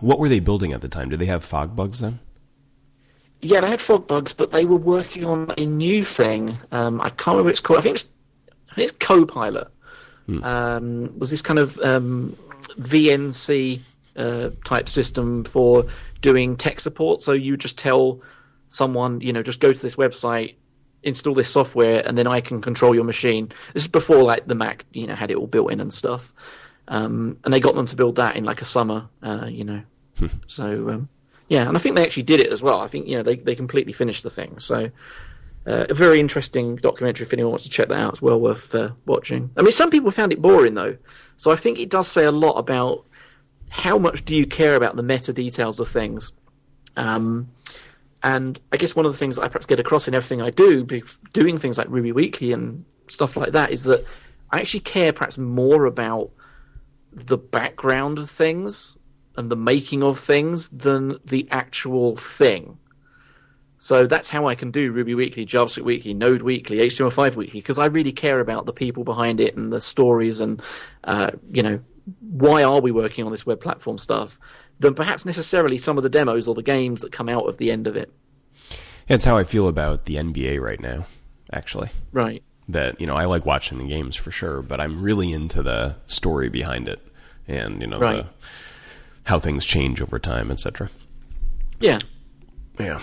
[0.00, 1.10] what were they building at the time?
[1.10, 2.20] Did they have FogBugz then?
[3.42, 6.56] Yeah, they had FogBugz, but they were working on a new thing.
[6.72, 7.80] Um, I can't remember what it's called.
[7.80, 8.06] I think it's,
[8.70, 9.68] I think it's Copilot.
[10.26, 10.44] Hmm.
[10.44, 12.36] Um, was this kind of um,
[12.78, 13.80] VNC
[14.16, 15.86] uh, type system for
[16.20, 17.20] doing tech support.
[17.20, 18.20] So you just tell
[18.68, 20.54] someone, you know, just go to this website,
[21.02, 23.52] install this software, and then I can control your machine.
[23.74, 26.32] This is before like the Mac, you know, had it all built in and stuff.
[26.88, 29.82] Um, and they got them to build that in like a summer, uh, you know.
[30.18, 30.26] Hmm.
[30.46, 31.08] so um,
[31.48, 32.80] yeah, and I think they actually did it as well.
[32.80, 34.58] I think you know they they completely finished the thing.
[34.58, 34.90] So.
[35.66, 37.24] Uh, a very interesting documentary.
[37.24, 39.50] If anyone wants to check that out, it's well worth uh, watching.
[39.56, 40.98] I mean, some people found it boring though,
[41.36, 43.06] so I think it does say a lot about
[43.70, 46.32] how much do you care about the meta details of things?
[46.96, 47.50] Um,
[48.22, 50.84] and I guess one of the things I perhaps get across in everything I do,
[51.32, 54.04] doing things like Ruby Weekly and stuff like that, is that
[54.50, 56.30] I actually care perhaps more about
[57.12, 58.96] the background of things
[59.36, 62.78] and the making of things than the actual thing.
[63.84, 67.78] So that's how I can do Ruby Weekly, JavaScript Weekly, Node Weekly, HTML5 Weekly, because
[67.78, 70.62] I really care about the people behind it and the stories and,
[71.04, 71.80] uh, you know,
[72.20, 74.38] why are we working on this web platform stuff
[74.78, 77.70] than perhaps necessarily some of the demos or the games that come out of the
[77.70, 78.10] end of it.
[79.06, 81.04] It's how I feel about the NBA right now,
[81.52, 81.90] actually.
[82.10, 82.42] Right.
[82.66, 85.96] That, you know, I like watching the games for sure, but I'm really into the
[86.06, 87.06] story behind it
[87.46, 88.24] and, you know, right.
[88.24, 88.26] the,
[89.24, 90.88] how things change over time, etc.
[91.80, 91.98] Yeah.
[92.80, 93.02] Yeah.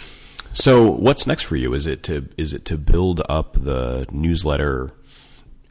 [0.54, 1.74] So, what's next for you?
[1.74, 4.92] Is it to is it to build up the newsletter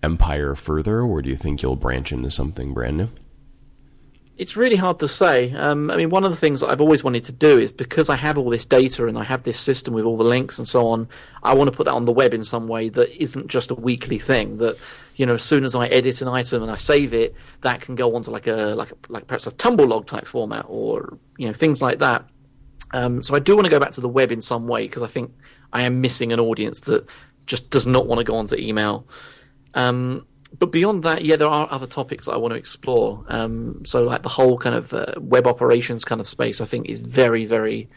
[0.03, 3.09] empire further, or do you think you'll branch into something brand new?
[4.39, 5.53] It's really hard to say.
[5.53, 8.17] Um, I mean, one of the things I've always wanted to do is because I
[8.17, 10.87] have all this data and I have this system with all the links and so
[10.87, 11.11] on,
[11.43, 13.75] I want to put that on the web in some way that isn't just a
[13.75, 14.57] weekly thing.
[14.57, 14.79] That
[15.17, 17.97] you know, as soon as I edit an item and I save it, that can
[17.97, 21.47] go onto like a like a, like perhaps a tumble log type format or you
[21.47, 22.25] know things like that.
[22.93, 25.03] Um, so I do want to go back to the web in some way because
[25.03, 25.33] I think
[25.73, 27.07] I am missing an audience that
[27.47, 29.07] just does not want to go onto email.
[29.75, 30.27] Um,
[30.59, 33.25] but beyond that, yeah, there are other topics I want to explore.
[33.29, 36.89] Um, so, like the whole kind of uh, web operations kind of space, I think
[36.89, 37.89] is very, very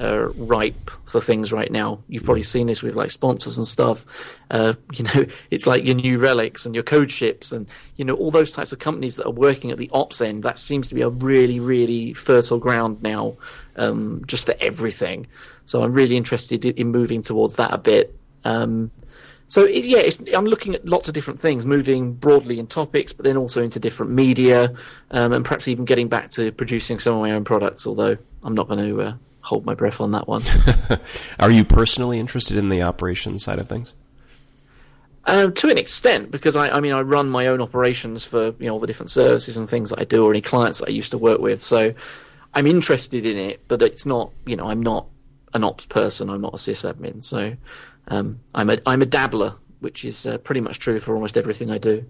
[0.00, 2.00] uh, ripe for things right now.
[2.08, 4.04] You've probably seen this with like sponsors and stuff.
[4.50, 7.66] Uh, you know, it's like your New Relics and your CodeShips and
[7.96, 10.42] you know all those types of companies that are working at the ops end.
[10.42, 13.36] That seems to be a really, really fertile ground now,
[13.76, 15.26] um, just for everything.
[15.64, 18.18] So I'm really interested in moving towards that a bit.
[18.44, 18.90] Um,
[19.52, 23.24] so it, yeah, I'm looking at lots of different things, moving broadly in topics, but
[23.24, 24.74] then also into different media,
[25.10, 27.86] um, and perhaps even getting back to producing some of my own products.
[27.86, 30.42] Although I'm not going to uh, hold my breath on that one.
[31.40, 33.94] Are you personally interested in the operations side of things?
[35.24, 38.66] Um, to an extent, because I, I mean, I run my own operations for you
[38.66, 40.92] know all the different services and things that I do, or any clients that I
[40.92, 41.62] used to work with.
[41.62, 41.94] So
[42.54, 45.06] I'm interested in it, but it's not, you know, I'm not
[45.54, 46.28] an ops person.
[46.28, 47.22] I'm not a sysadmin.
[47.22, 47.56] So
[48.08, 51.70] um, I'm a I'm a dabbler, which is uh, pretty much true for almost everything
[51.70, 52.04] I do.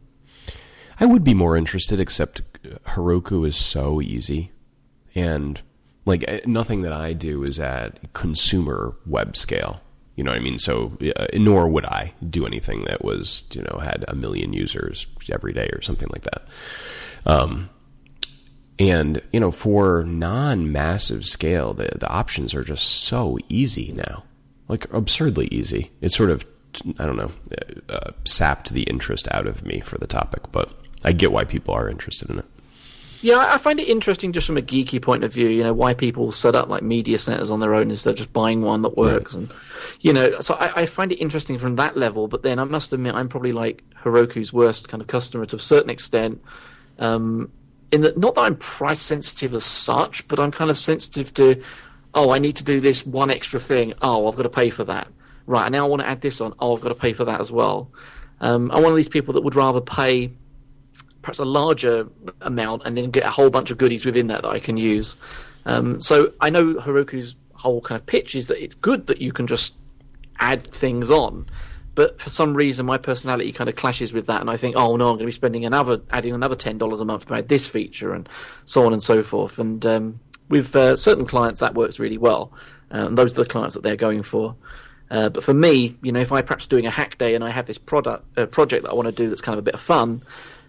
[0.98, 4.52] I would be more interested, except Heroku is so easy,
[5.14, 5.60] and
[6.04, 9.80] like eh, nothing that I do is at consumer web scale.
[10.16, 10.58] You know what I mean?
[10.58, 15.06] So, uh, nor would I do anything that was, you know, had a million users
[15.30, 16.46] every day or something like that.
[17.24, 17.70] Um,
[18.78, 24.24] and you know, for non-massive scale, the the options are just so easy now,
[24.68, 25.90] like absurdly easy.
[26.00, 26.44] It's sort of,
[26.98, 27.32] I don't know,
[27.88, 30.72] uh, sapped the interest out of me for the topic, but
[31.04, 32.46] I get why people are interested in it.
[33.22, 35.48] Yeah, I find it interesting just from a geeky point of view.
[35.48, 38.32] You know, why people set up like media centers on their own instead of just
[38.32, 39.42] buying one that works, right.
[39.42, 39.52] and
[40.00, 42.26] you know, so I, I, find it interesting from that level.
[42.26, 45.60] But then I must admit, I'm probably like Heroku's worst kind of customer to a
[45.60, 46.42] certain extent.
[46.98, 47.52] Um,
[47.92, 51.62] in that, not that I'm price sensitive as such, but I'm kind of sensitive to,
[52.14, 53.94] oh, I need to do this one extra thing.
[54.02, 55.06] Oh, I've got to pay for that.
[55.46, 56.54] Right, And now I want to add this on.
[56.58, 57.90] Oh, I've got to pay for that as well.
[58.40, 60.30] Um, I'm one of these people that would rather pay
[61.22, 62.08] perhaps a larger
[62.40, 65.16] amount and then get a whole bunch of goodies within that that I can use.
[65.64, 69.32] Um, so I know Heroku's whole kind of pitch is that it's good that you
[69.32, 69.74] can just
[70.40, 71.46] add things on.
[71.94, 74.96] But for some reason, my personality kind of clashes with that, and I think, oh
[74.96, 77.48] no, I'm going to be spending another, adding another ten dollars a month to add
[77.48, 78.28] this feature, and
[78.64, 79.58] so on and so forth.
[79.58, 82.50] And um, with uh, certain clients, that works really well,
[82.90, 84.56] uh, those are the clients that they're going for.
[85.10, 87.50] Uh, but for me, you know, if I perhaps doing a hack day and I
[87.50, 89.74] have this product uh, project that I want to do that's kind of a bit
[89.74, 90.22] of fun,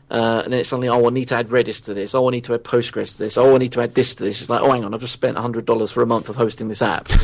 [0.10, 2.14] uh, and then it's suddenly, oh, I need to add Redis to this.
[2.14, 3.38] Oh, I need to add Postgres to this.
[3.38, 4.42] Oh, I need to add this to this.
[4.42, 6.68] It's like, oh, hang on, I've just spent hundred dollars for a month of hosting
[6.68, 7.10] this app.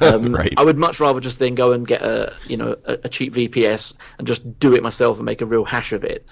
[0.00, 0.52] Um, right.
[0.56, 3.32] I would much rather just then go and get a, you know, a, a, cheap
[3.32, 6.26] VPS and just do it myself and make a real hash of it.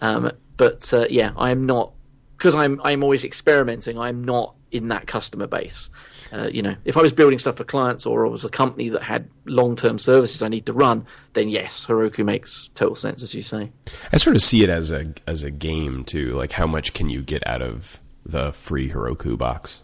[0.00, 1.92] Um, but uh, yeah, I am not
[2.36, 3.98] because I'm I'm always experimenting.
[3.98, 5.90] I'm not in that customer base.
[6.34, 8.88] Uh, you know, if I was building stuff for clients or I was a company
[8.88, 13.22] that had long term services I need to run, then yes, Heroku makes total sense,
[13.22, 13.70] as you say.
[14.12, 16.32] I sort of see it as a as a game too.
[16.32, 19.82] Like, how much can you get out of the free Heroku box?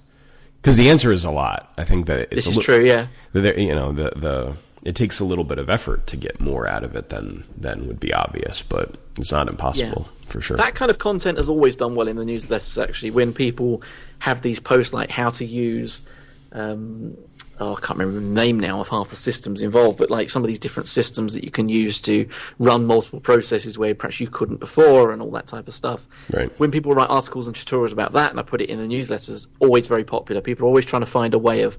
[0.60, 1.72] Because the answer is a lot.
[1.78, 2.84] I think that this is li- true.
[2.84, 6.66] Yeah, you know the the it takes a little bit of effort to get more
[6.66, 10.30] out of it than than would be obvious, but it's not impossible yeah.
[10.30, 10.56] for sure.
[10.56, 12.82] That kind of content has always done well in the newsletters.
[12.82, 13.82] Actually, when people
[14.18, 16.02] have these posts like how to use
[16.52, 17.16] um,
[17.60, 20.42] oh, I can't remember the name now of half the systems involved, but like some
[20.42, 22.28] of these different systems that you can use to
[22.58, 26.06] run multiple processes where perhaps you couldn't before and all that type of stuff.
[26.30, 26.50] Right.
[26.58, 29.46] When people write articles and tutorials about that, and I put it in the newsletters,
[29.60, 30.40] always very popular.
[30.40, 31.78] People are always trying to find a way of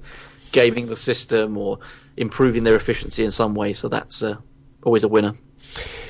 [0.52, 1.78] gaming the system or
[2.16, 3.72] improving their efficiency in some way.
[3.72, 4.36] So that's uh,
[4.84, 5.34] always a winner.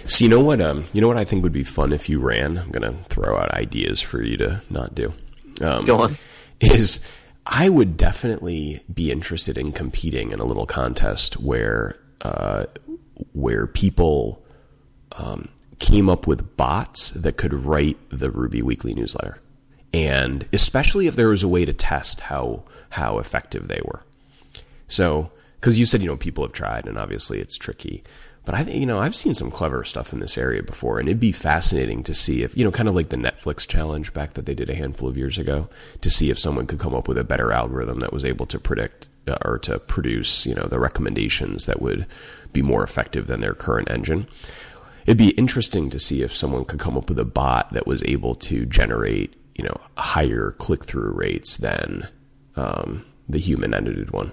[0.06, 0.60] So you know what?
[0.60, 2.58] Um, you know what I think would be fun if you ran.
[2.58, 5.12] I'm going to throw out ideas for you to not do.
[5.60, 6.16] Um, Go on.
[6.60, 7.00] Is
[7.46, 12.66] I would definitely be interested in competing in a little contest where uh,
[13.32, 14.44] where people
[15.12, 19.38] um, came up with bots that could write the Ruby Weekly newsletter,
[19.92, 24.04] and especially if there was a way to test how how effective they were.
[24.86, 28.04] So, because you said you know people have tried, and obviously it's tricky.
[28.44, 31.08] But I think, you know, I've seen some clever stuff in this area before, and
[31.08, 34.34] it'd be fascinating to see if, you know, kind of like the Netflix challenge back
[34.34, 35.68] that they did a handful of years ago,
[36.00, 38.58] to see if someone could come up with a better algorithm that was able to
[38.58, 42.04] predict uh, or to produce, you know, the recommendations that would
[42.52, 44.26] be more effective than their current engine.
[45.06, 48.02] It'd be interesting to see if someone could come up with a bot that was
[48.04, 52.08] able to generate, you know, higher click through rates than
[52.56, 54.32] um, the human edited one.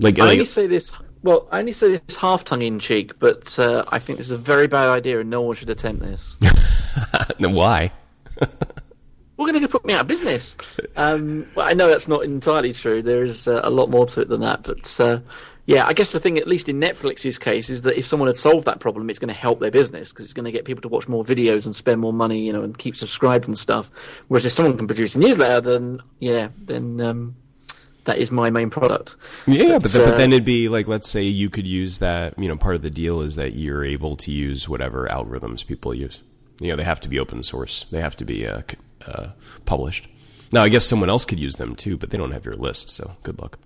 [0.00, 0.92] Like, I like, say this
[1.22, 4.32] well, I only say this half tongue in cheek, but uh, I think this is
[4.32, 6.36] a very bad idea and no one should attempt this.
[7.38, 7.92] no, why?
[9.36, 10.56] We're going to put me out of business.
[10.96, 13.02] Um, well, I know that's not entirely true.
[13.02, 15.20] There is uh, a lot more to it than that, but uh,
[15.68, 18.36] yeah, I guess the thing, at least in Netflix's case, is that if someone had
[18.36, 20.80] solved that problem, it's going to help their business because it's going to get people
[20.80, 23.90] to watch more videos and spend more money, you know, and keep subscribed and stuff.
[24.28, 27.36] Whereas if someone can produce a newsletter, then yeah, then um,
[28.08, 29.16] that is my main product.
[29.46, 31.98] Yeah, but, but, then, uh, but then it'd be like, let's say you could use
[31.98, 32.38] that.
[32.38, 35.94] You know, part of the deal is that you're able to use whatever algorithms people
[35.94, 36.22] use.
[36.58, 37.84] You know, they have to be open source.
[37.90, 38.62] They have to be uh,
[39.06, 39.28] uh,
[39.66, 40.08] published.
[40.52, 42.88] Now, I guess someone else could use them too, but they don't have your list.
[42.88, 43.58] So good luck.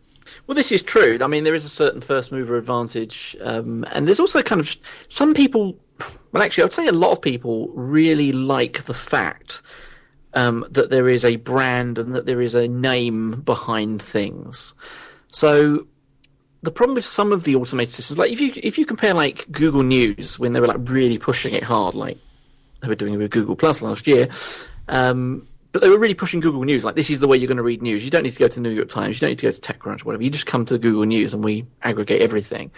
[0.48, 1.18] Well, this is true.
[1.20, 4.76] I mean, there is a certain first mover advantage, um, and there's also kind of
[5.08, 5.76] some people.
[6.32, 9.62] Well, actually, I would say a lot of people really like the fact
[10.34, 14.74] um, that there is a brand and that there is a name behind things.
[15.32, 15.86] So
[16.62, 19.50] the problem with some of the automated systems, like if you if you compare like
[19.50, 22.18] Google News when they were like really pushing it hard, like
[22.80, 24.28] they were doing it with Google Plus last year,
[24.88, 26.84] um, but they were really pushing Google News.
[26.84, 28.04] Like this is the way you're going to read news.
[28.04, 29.16] You don't need to go to the New York Times.
[29.16, 30.22] You don't need to go to TechCrunch, whatever.
[30.22, 32.70] You just come to Google News and we aggregate everything.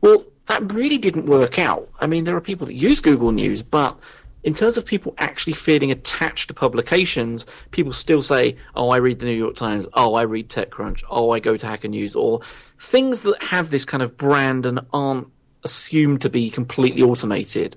[0.00, 1.88] Well, that really didn't work out.
[2.00, 3.98] I mean, there are people that use Google News, but
[4.44, 9.20] in terms of people actually feeling attached to publications, people still say, "Oh, I read
[9.20, 9.86] the New York Times.
[9.94, 11.02] Oh, I read TechCrunch.
[11.10, 12.40] Oh, I go to Hacker News," or
[12.78, 15.28] things that have this kind of brand and aren't
[15.64, 17.76] assumed to be completely automated.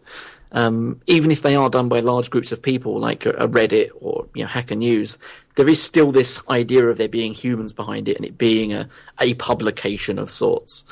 [0.51, 3.89] Um, even if they are done by large groups of people, like a, a Reddit
[3.99, 5.17] or you know, Hacker News,
[5.55, 8.89] there is still this idea of there being humans behind it and it being a,
[9.19, 10.85] a publication of sorts.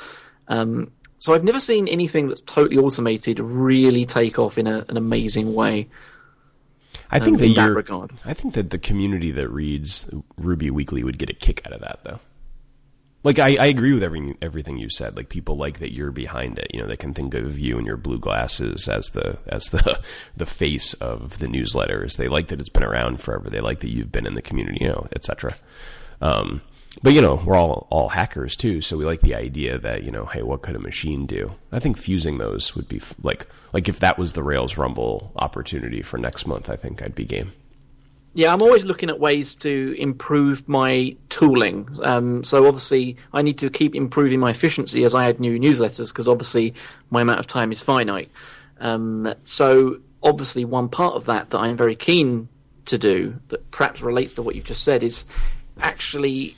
[0.48, 0.92] Um,
[1.24, 5.54] so I've never seen anything that's totally automated really take off in a, an amazing
[5.54, 5.88] way.
[7.10, 8.12] I think um, that, that regard.
[8.26, 10.04] I think that the community that reads
[10.36, 12.20] Ruby Weekly would get a kick out of that, though.
[13.22, 15.16] Like I, I agree with everything everything you said.
[15.16, 16.66] Like people like that you're behind it.
[16.74, 19.98] You know, they can think of you and your blue glasses as the as the
[20.36, 22.18] the face of the newsletters.
[22.18, 23.48] They like that it's been around forever.
[23.48, 25.56] They like that you've been in the community, you know, etc.
[26.20, 26.60] Um,
[27.02, 30.10] but you know, we're all all hackers too, so we like the idea that you
[30.10, 31.52] know, hey, what could a machine do?
[31.72, 35.32] I think fusing those would be f- like like if that was the Rails Rumble
[35.36, 37.52] opportunity for next month, I think I'd be game.
[38.36, 41.88] Yeah, I'm always looking at ways to improve my tooling.
[42.02, 46.08] Um, so obviously, I need to keep improving my efficiency as I add new newsletters
[46.08, 46.74] because obviously
[47.10, 48.30] my amount of time is finite.
[48.80, 52.48] Um, so obviously, one part of that that I'm very keen
[52.86, 55.24] to do that perhaps relates to what you've just said is
[55.80, 56.56] actually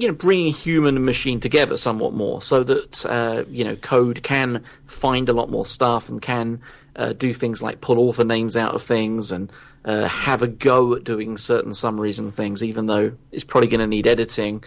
[0.00, 4.22] you know, bringing human and machine together somewhat more, so that uh, you know code
[4.22, 6.60] can find a lot more stuff and can
[6.96, 9.52] uh, do things like pull author names out of things and
[9.84, 13.80] uh, have a go at doing certain summaries and things, even though it's probably going
[13.80, 14.64] to need editing.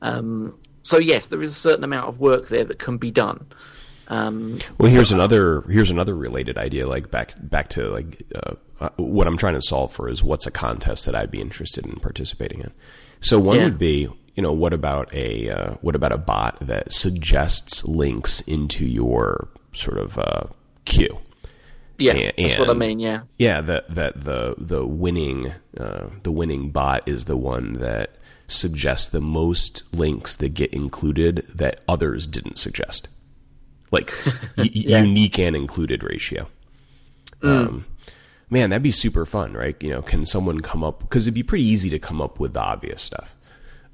[0.00, 3.46] Um, so yes, there is a certain amount of work there that can be done.
[4.08, 6.86] Um, well, here's another here's another related idea.
[6.86, 10.46] Like back back to like uh, uh, what I'm trying to solve for is what's
[10.46, 12.72] a contest that I'd be interested in participating in.
[13.20, 13.64] So one yeah.
[13.64, 18.40] would be you know, what about a uh, what about a bot that suggests links
[18.42, 20.44] into your sort of uh,
[20.84, 21.18] queue?
[21.98, 22.98] Yeah, and, that's what I mean.
[22.98, 23.60] Yeah, yeah.
[23.60, 28.16] That that the the winning uh, the winning bot is the one that
[28.48, 33.08] suggests the most links that get included that others didn't suggest,
[33.90, 34.12] like
[34.56, 35.02] yeah.
[35.02, 36.48] unique and included ratio.
[37.40, 37.66] Mm.
[37.66, 37.86] Um,
[38.50, 39.80] man, that'd be super fun, right?
[39.82, 42.54] You know, can someone come up because it'd be pretty easy to come up with
[42.54, 43.36] the obvious stuff.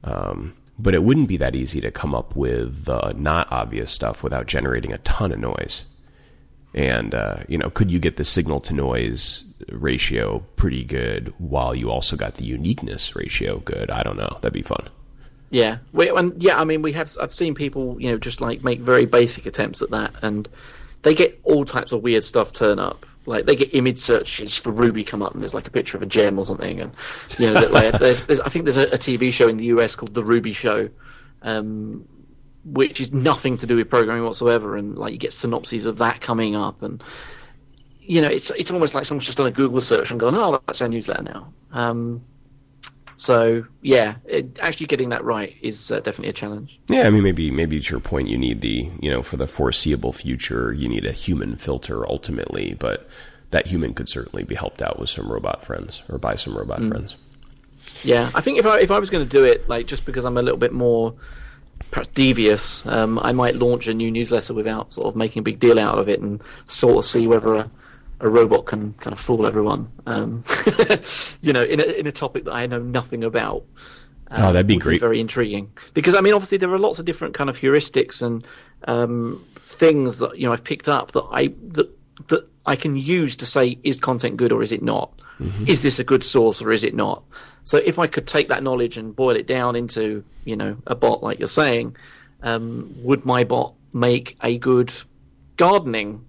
[0.04, 4.22] Um, but it wouldn't be that easy to come up with the not obvious stuff
[4.22, 5.86] without generating a ton of noise.
[6.74, 11.74] And uh, you know, could you get the signal to noise ratio pretty good while
[11.74, 13.90] you also got the uniqueness ratio good?
[13.90, 14.38] I don't know.
[14.40, 14.88] That'd be fun.
[15.50, 17.16] Yeah, we, and yeah, I mean, we have.
[17.20, 20.46] I've seen people, you know, just like make very basic attempts at that, and
[21.02, 24.70] they get all types of weird stuff turn up like they get image searches for
[24.70, 26.92] Ruby come up and there's like a picture of a gem or something, and
[27.38, 29.94] you know, like, there's, there's, I think there's a, a, TV show in the US
[29.94, 30.88] called The Ruby Show,
[31.42, 32.08] um,
[32.64, 36.20] which is nothing to do with programming whatsoever, and like you get synopses of that
[36.20, 37.02] coming up, and
[38.00, 40.60] you know, it's it's almost like someone's just done a Google search and gone, oh,
[40.66, 41.52] that's our newsletter now.
[41.72, 42.24] Um,
[43.18, 46.80] so yeah, it, actually getting that right is uh, definitely a challenge.
[46.88, 49.48] Yeah, I mean maybe maybe to your point, you need the you know for the
[49.48, 53.08] foreseeable future, you need a human filter ultimately, but
[53.50, 56.80] that human could certainly be helped out with some robot friends or by some robot
[56.80, 56.88] mm.
[56.88, 57.16] friends.
[58.04, 60.24] Yeah, I think if I if I was going to do it, like just because
[60.24, 61.14] I'm a little bit more
[62.14, 65.78] devious, um, I might launch a new newsletter without sort of making a big deal
[65.80, 67.70] out of it and sort of see whether a
[68.20, 69.90] a robot can kind of fool everyone.
[70.06, 70.44] Um,
[71.40, 73.64] you know, in a, in a topic that I know nothing about.
[74.30, 74.94] Um, oh, that'd be great.
[74.94, 78.20] Be very intriguing because I mean, obviously, there are lots of different kind of heuristics
[78.20, 78.46] and
[78.86, 81.88] um, things that you know I've picked up that I that
[82.28, 85.12] that I can use to say is content good or is it not?
[85.40, 85.68] Mm-hmm.
[85.68, 87.22] Is this a good source or is it not?
[87.64, 90.94] So if I could take that knowledge and boil it down into you know a
[90.94, 91.96] bot like you're saying,
[92.42, 94.92] Um, would my bot make a good
[95.56, 96.26] gardening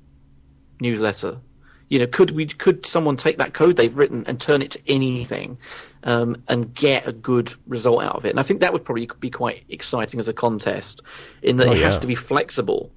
[0.79, 1.41] newsletter?
[1.89, 4.79] You know, could we could someone take that code they've written and turn it to
[4.87, 5.57] anything,
[6.03, 8.29] um, and get a good result out of it?
[8.29, 11.01] And I think that would probably be quite exciting as a contest,
[11.41, 12.91] in that Oh, it has to be flexible.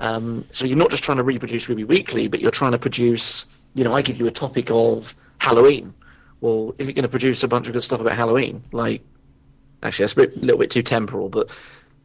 [0.00, 3.44] Um, so you're not just trying to reproduce Ruby Weekly, but you're trying to produce.
[3.74, 5.92] You know, I give you a topic of Halloween.
[6.40, 8.62] Well, is it going to produce a bunch of good stuff about Halloween?
[8.70, 9.02] Like,
[9.82, 11.52] actually, that's a bit- little bit too temporal, but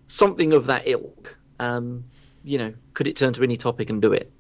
[0.08, 1.38] something of that ilk.
[1.60, 2.06] Um,
[2.44, 4.32] you know, could it turn to any topic and do it?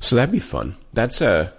[0.00, 0.76] So that'd be fun.
[0.92, 1.52] That's a.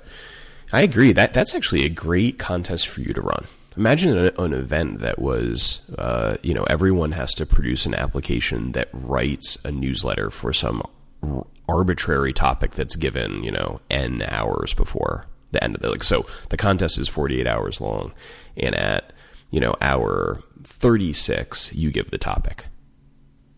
[0.72, 1.12] I agree.
[1.14, 3.46] That that's actually a great contest for you to run.
[3.78, 8.74] Imagine an, an event that was, uh, you know, everyone has to produce an application
[8.74, 10.84] that writes a newsletter for some
[11.24, 16.04] r- arbitrary topic that's given, you know, n hours before the end of the like.
[16.04, 18.12] So the contest is forty eight hours long,
[18.58, 19.12] and at
[19.50, 22.66] you know hour thirty six, you give the topic,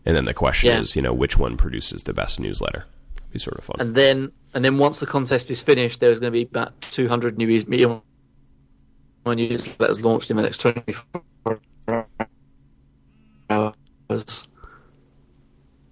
[0.06, 0.80] and then the question Yeah.
[0.80, 2.84] is, you know, which one produces the best newsletter?
[3.32, 3.76] Be sort of fun.
[3.80, 7.38] And then, and then once the contest is finished, there's going to be about 200
[7.38, 8.04] new email
[9.24, 11.60] newsletters launched in the next 24
[13.50, 14.48] hours.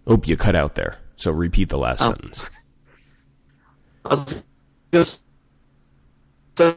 [0.06, 0.98] Oh, you cut out there.
[1.16, 2.06] So repeat the last Oh.
[2.12, 2.50] sentence.
[4.04, 4.42] I was
[4.92, 6.76] gonna so,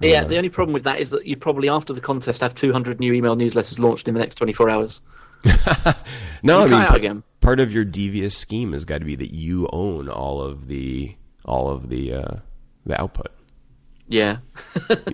[0.00, 0.26] yeah, Uh.
[0.28, 3.12] the only problem with that is that you'd probably, after the contest, have 200 new
[3.12, 5.02] email newsletters launched in the next 24 hours.
[6.42, 7.22] No, I mean, out again.
[7.50, 11.16] Part of your devious scheme has got to be that you own all of the
[11.44, 12.36] all of the uh,
[12.86, 13.32] the output.
[14.06, 14.36] Yeah.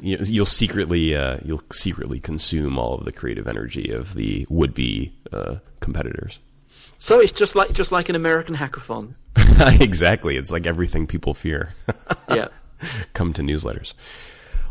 [0.03, 4.74] You, you'll secretly uh, you'll secretly consume all of the creative energy of the would
[4.74, 6.41] be uh, competitors.
[6.99, 9.14] so it's just like just like an American hackathon.
[9.80, 11.74] exactly, it's like everything people fear.
[12.28, 12.49] Yeah.
[13.14, 13.95] come to newsletters.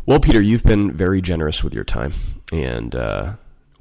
[0.06, 2.12] Well, Peter, you've been very generous with your time,
[2.52, 3.32] and uh,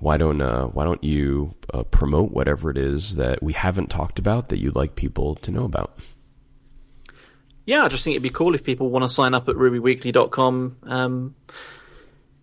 [0.05, 4.19] why don't uh, why don't you uh, promote whatever it is that we haven't talked
[4.19, 5.97] about that you'd like people to know about?
[7.65, 10.77] Yeah, I just think it'd be cool if people want to sign up at rubyweekly.com,
[10.83, 11.35] um,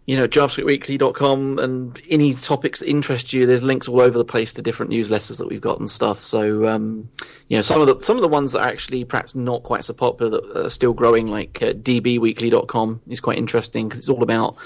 [0.07, 3.47] you know, javascriptweekly.com, and any topics that interest you.
[3.47, 6.21] There's links all over the place to different newsletters that we've got and stuff.
[6.21, 7.11] So, um,
[7.47, 9.85] you know, some of the some of the ones that are actually perhaps not quite
[9.85, 14.25] so popular that are still growing, like uh, dbweekly.com, is quite interesting because it's all
[14.25, 14.57] about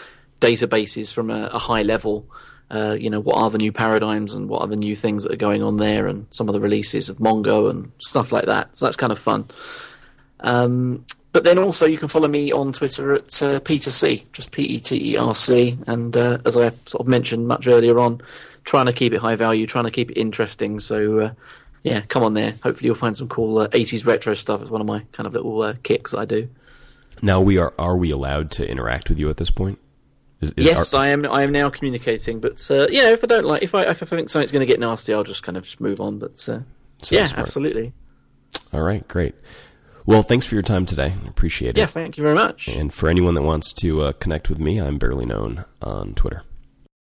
[0.41, 2.27] databases from a, a high level.
[2.71, 5.33] Uh, you know, what are the new paradigms and what are the new things that
[5.33, 8.77] are going on there, and some of the releases of Mongo and stuff like that.
[8.77, 9.49] So that's kind of fun.
[10.41, 14.53] Um, but then also you can follow me on Twitter at uh, Peter C, just
[14.53, 15.79] P E T E R C.
[15.87, 18.23] And uh, as I sort of mentioned much earlier on,
[18.65, 20.81] trying to keep it high value, trying to keep it interesting.
[20.81, 21.33] So uh,
[21.83, 22.59] yeah, come on there.
[22.63, 24.63] Hopefully you'll find some cool uh, 80s retro stuff.
[24.63, 26.49] It's one of my kind of little uh, kicks I do.
[27.23, 29.79] Now we are are we allowed to interact with you at this point?
[30.41, 31.25] Is, is yes, our- I am.
[31.27, 34.03] I am now communicating, but uh, you know, if I don't like, if I if
[34.03, 36.19] I think something's going to get nasty, I'll just kind of just move on.
[36.19, 36.61] But uh,
[37.09, 37.41] yeah, smart.
[37.43, 37.93] absolutely.
[38.73, 39.35] all right, great.
[40.05, 41.15] Well, thanks for your time today.
[41.25, 41.79] I Appreciate it.
[41.79, 42.69] Yeah, thank you very much.
[42.69, 46.43] And for anyone that wants to uh, connect with me, I'm barely known on Twitter.